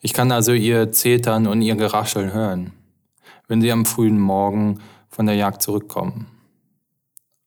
Ich 0.00 0.12
kann 0.12 0.32
also 0.32 0.52
ihr 0.52 0.92
Zetern 0.92 1.46
und 1.46 1.62
ihr 1.62 1.76
Gerascheln 1.76 2.32
hören, 2.32 2.72
wenn 3.46 3.60
sie 3.60 3.72
am 3.72 3.86
frühen 3.86 4.18
Morgen 4.18 4.80
von 5.08 5.26
der 5.26 5.34
Jagd 5.34 5.62
zurückkommen. 5.62 6.26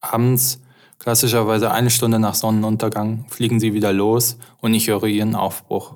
Abends, 0.01 0.59
klassischerweise 0.99 1.71
eine 1.71 1.89
Stunde 1.89 2.19
nach 2.19 2.35
Sonnenuntergang, 2.35 3.25
fliegen 3.29 3.59
sie 3.59 3.73
wieder 3.73 3.93
los 3.93 4.37
und 4.59 4.73
ich 4.73 4.87
höre 4.87 5.05
ihren 5.05 5.35
Aufbruch. 5.35 5.95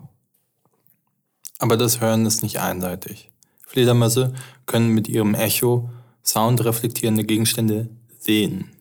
Aber 1.60 1.78
das 1.78 2.02
Hören 2.02 2.26
ist 2.26 2.44
nicht 2.44 2.60
einseitig. 2.60 3.32
Fledermäuse 3.66 4.34
können 4.66 4.90
mit 4.90 5.08
ihrem 5.10 5.36
Echo 5.36 5.90
soundreflektierende 6.24 7.24
Gegenstände 7.24 7.90
sehen. 8.20 8.72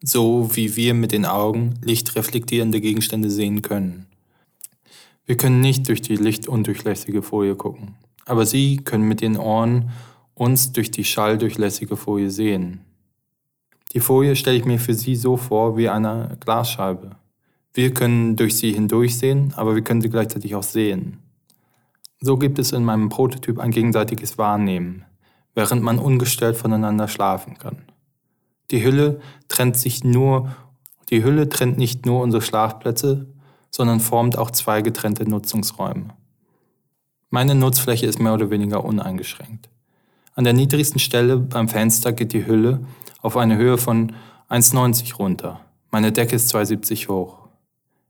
So 0.00 0.54
wie 0.56 0.74
wir 0.76 0.94
mit 0.94 1.12
den 1.12 1.24
Augen 1.24 1.78
lichtreflektierende 1.82 2.80
Gegenstände 2.80 3.30
sehen 3.30 3.62
können. 3.62 4.07
Wir 5.28 5.36
können 5.36 5.60
nicht 5.60 5.86
durch 5.88 6.00
die 6.00 6.16
lichtundurchlässige 6.16 7.20
Folie 7.20 7.54
gucken, 7.54 7.96
aber 8.24 8.46
sie 8.46 8.78
können 8.78 9.06
mit 9.06 9.20
den 9.20 9.36
Ohren 9.36 9.90
uns 10.32 10.72
durch 10.72 10.90
die 10.90 11.04
schalldurchlässige 11.04 11.98
Folie 11.98 12.30
sehen. 12.30 12.80
Die 13.92 14.00
Folie 14.00 14.36
stelle 14.36 14.56
ich 14.56 14.64
mir 14.64 14.78
für 14.78 14.94
sie 14.94 15.16
so 15.16 15.36
vor 15.36 15.76
wie 15.76 15.90
eine 15.90 16.38
Glasscheibe. 16.40 17.16
Wir 17.74 17.92
können 17.92 18.36
durch 18.36 18.56
sie 18.56 18.72
hindurchsehen, 18.72 19.52
aber 19.54 19.74
wir 19.74 19.82
können 19.82 20.00
sie 20.00 20.08
gleichzeitig 20.08 20.54
auch 20.54 20.62
sehen. 20.62 21.18
So 22.22 22.38
gibt 22.38 22.58
es 22.58 22.72
in 22.72 22.82
meinem 22.82 23.10
Prototyp 23.10 23.58
ein 23.58 23.70
gegenseitiges 23.70 24.38
Wahrnehmen, 24.38 25.04
während 25.54 25.82
man 25.82 25.98
ungestört 25.98 26.56
voneinander 26.56 27.06
schlafen 27.06 27.58
kann. 27.58 27.82
Die 28.70 28.82
Hülle 28.82 29.20
trennt 29.48 29.76
sich 29.76 30.04
nur, 30.04 30.56
die 31.10 31.22
Hülle 31.22 31.50
trennt 31.50 31.76
nicht 31.76 32.06
nur 32.06 32.22
unsere 32.22 32.40
Schlafplätze, 32.40 33.26
sondern 33.70 34.00
formt 34.00 34.38
auch 34.38 34.50
zwei 34.50 34.82
getrennte 34.82 35.28
Nutzungsräume. 35.28 36.14
Meine 37.30 37.54
Nutzfläche 37.54 38.06
ist 38.06 38.18
mehr 38.18 38.34
oder 38.34 38.50
weniger 38.50 38.84
uneingeschränkt. 38.84 39.68
An 40.34 40.44
der 40.44 40.52
niedrigsten 40.52 40.98
Stelle 40.98 41.36
beim 41.36 41.68
Fenster 41.68 42.12
geht 42.12 42.32
die 42.32 42.46
Hülle 42.46 42.80
auf 43.20 43.36
eine 43.36 43.56
Höhe 43.56 43.76
von 43.76 44.12
1,90 44.48 45.16
runter. 45.16 45.60
Meine 45.90 46.12
Decke 46.12 46.36
ist 46.36 46.54
2,70 46.54 47.08
hoch. 47.08 47.38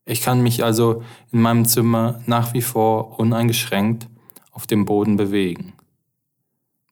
Ich 0.04 0.22
kann 0.22 0.42
mich 0.42 0.62
also 0.62 1.02
in 1.32 1.40
meinem 1.40 1.66
Zimmer 1.66 2.20
nach 2.26 2.54
wie 2.54 2.62
vor 2.62 3.18
uneingeschränkt 3.18 4.08
auf 4.52 4.66
dem 4.66 4.84
Boden 4.84 5.16
bewegen. 5.16 5.74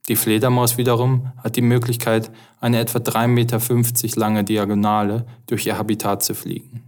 Die 0.08 0.16
Fledermaus 0.16 0.78
wiederum 0.78 1.32
hat 1.42 1.56
die 1.56 1.62
Möglichkeit, 1.62 2.30
eine 2.60 2.78
etwa 2.78 2.98
3,50 2.98 3.26
Meter 3.26 4.20
lange 4.20 4.44
Diagonale 4.44 5.26
durch 5.46 5.66
ihr 5.66 5.76
Habitat 5.76 6.22
zu 6.22 6.34
fliegen. 6.34 6.85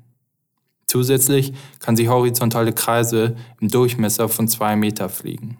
Zusätzlich 0.89 1.53
kann 1.81 1.97
sie 1.97 2.09
horizontale 2.09 2.73
Kreise 2.73 3.37
im 3.61 3.69
Durchmesser 3.69 4.29
von 4.29 4.49
2 4.49 4.75
Meter 4.75 5.09
fliegen. 5.09 5.59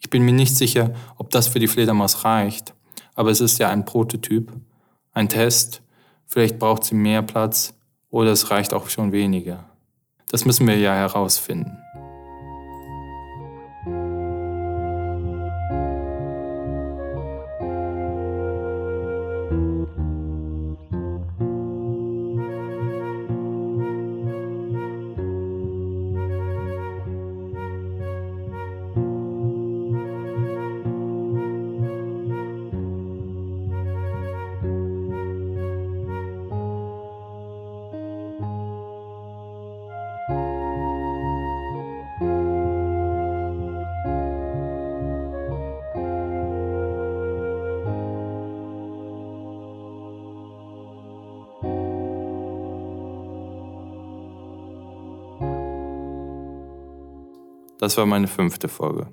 Ich 0.00 0.10
bin 0.10 0.24
mir 0.24 0.32
nicht 0.32 0.56
sicher, 0.56 0.94
ob 1.16 1.30
das 1.30 1.46
für 1.46 1.60
die 1.60 1.68
Fledermaus 1.68 2.24
reicht, 2.24 2.74
aber 3.14 3.30
es 3.30 3.40
ist 3.40 3.58
ja 3.58 3.70
ein 3.70 3.84
Prototyp, 3.84 4.52
ein 5.12 5.28
Test, 5.28 5.80
vielleicht 6.26 6.58
braucht 6.58 6.82
sie 6.82 6.96
mehr 6.96 7.22
Platz 7.22 7.74
oder 8.10 8.32
es 8.32 8.50
reicht 8.50 8.74
auch 8.74 8.88
schon 8.88 9.12
weniger. 9.12 9.64
Das 10.28 10.44
müssen 10.44 10.66
wir 10.66 10.76
ja 10.76 10.94
herausfinden. 10.94 11.78
Das 57.82 57.96
war 57.96 58.06
meine 58.06 58.28
fünfte 58.28 58.68
Folge. 58.68 59.08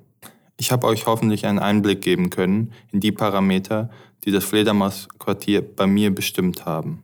Ich 0.56 0.70
habe 0.70 0.86
euch 0.86 1.06
hoffentlich 1.06 1.44
einen 1.44 1.58
Einblick 1.58 2.02
geben 2.02 2.30
können 2.30 2.72
in 2.92 3.00
die 3.00 3.10
Parameter, 3.10 3.90
die 4.24 4.30
das 4.30 4.44
Fledermausquartier 4.44 5.60
bei 5.60 5.88
mir 5.88 6.14
bestimmt 6.14 6.66
haben. 6.66 7.02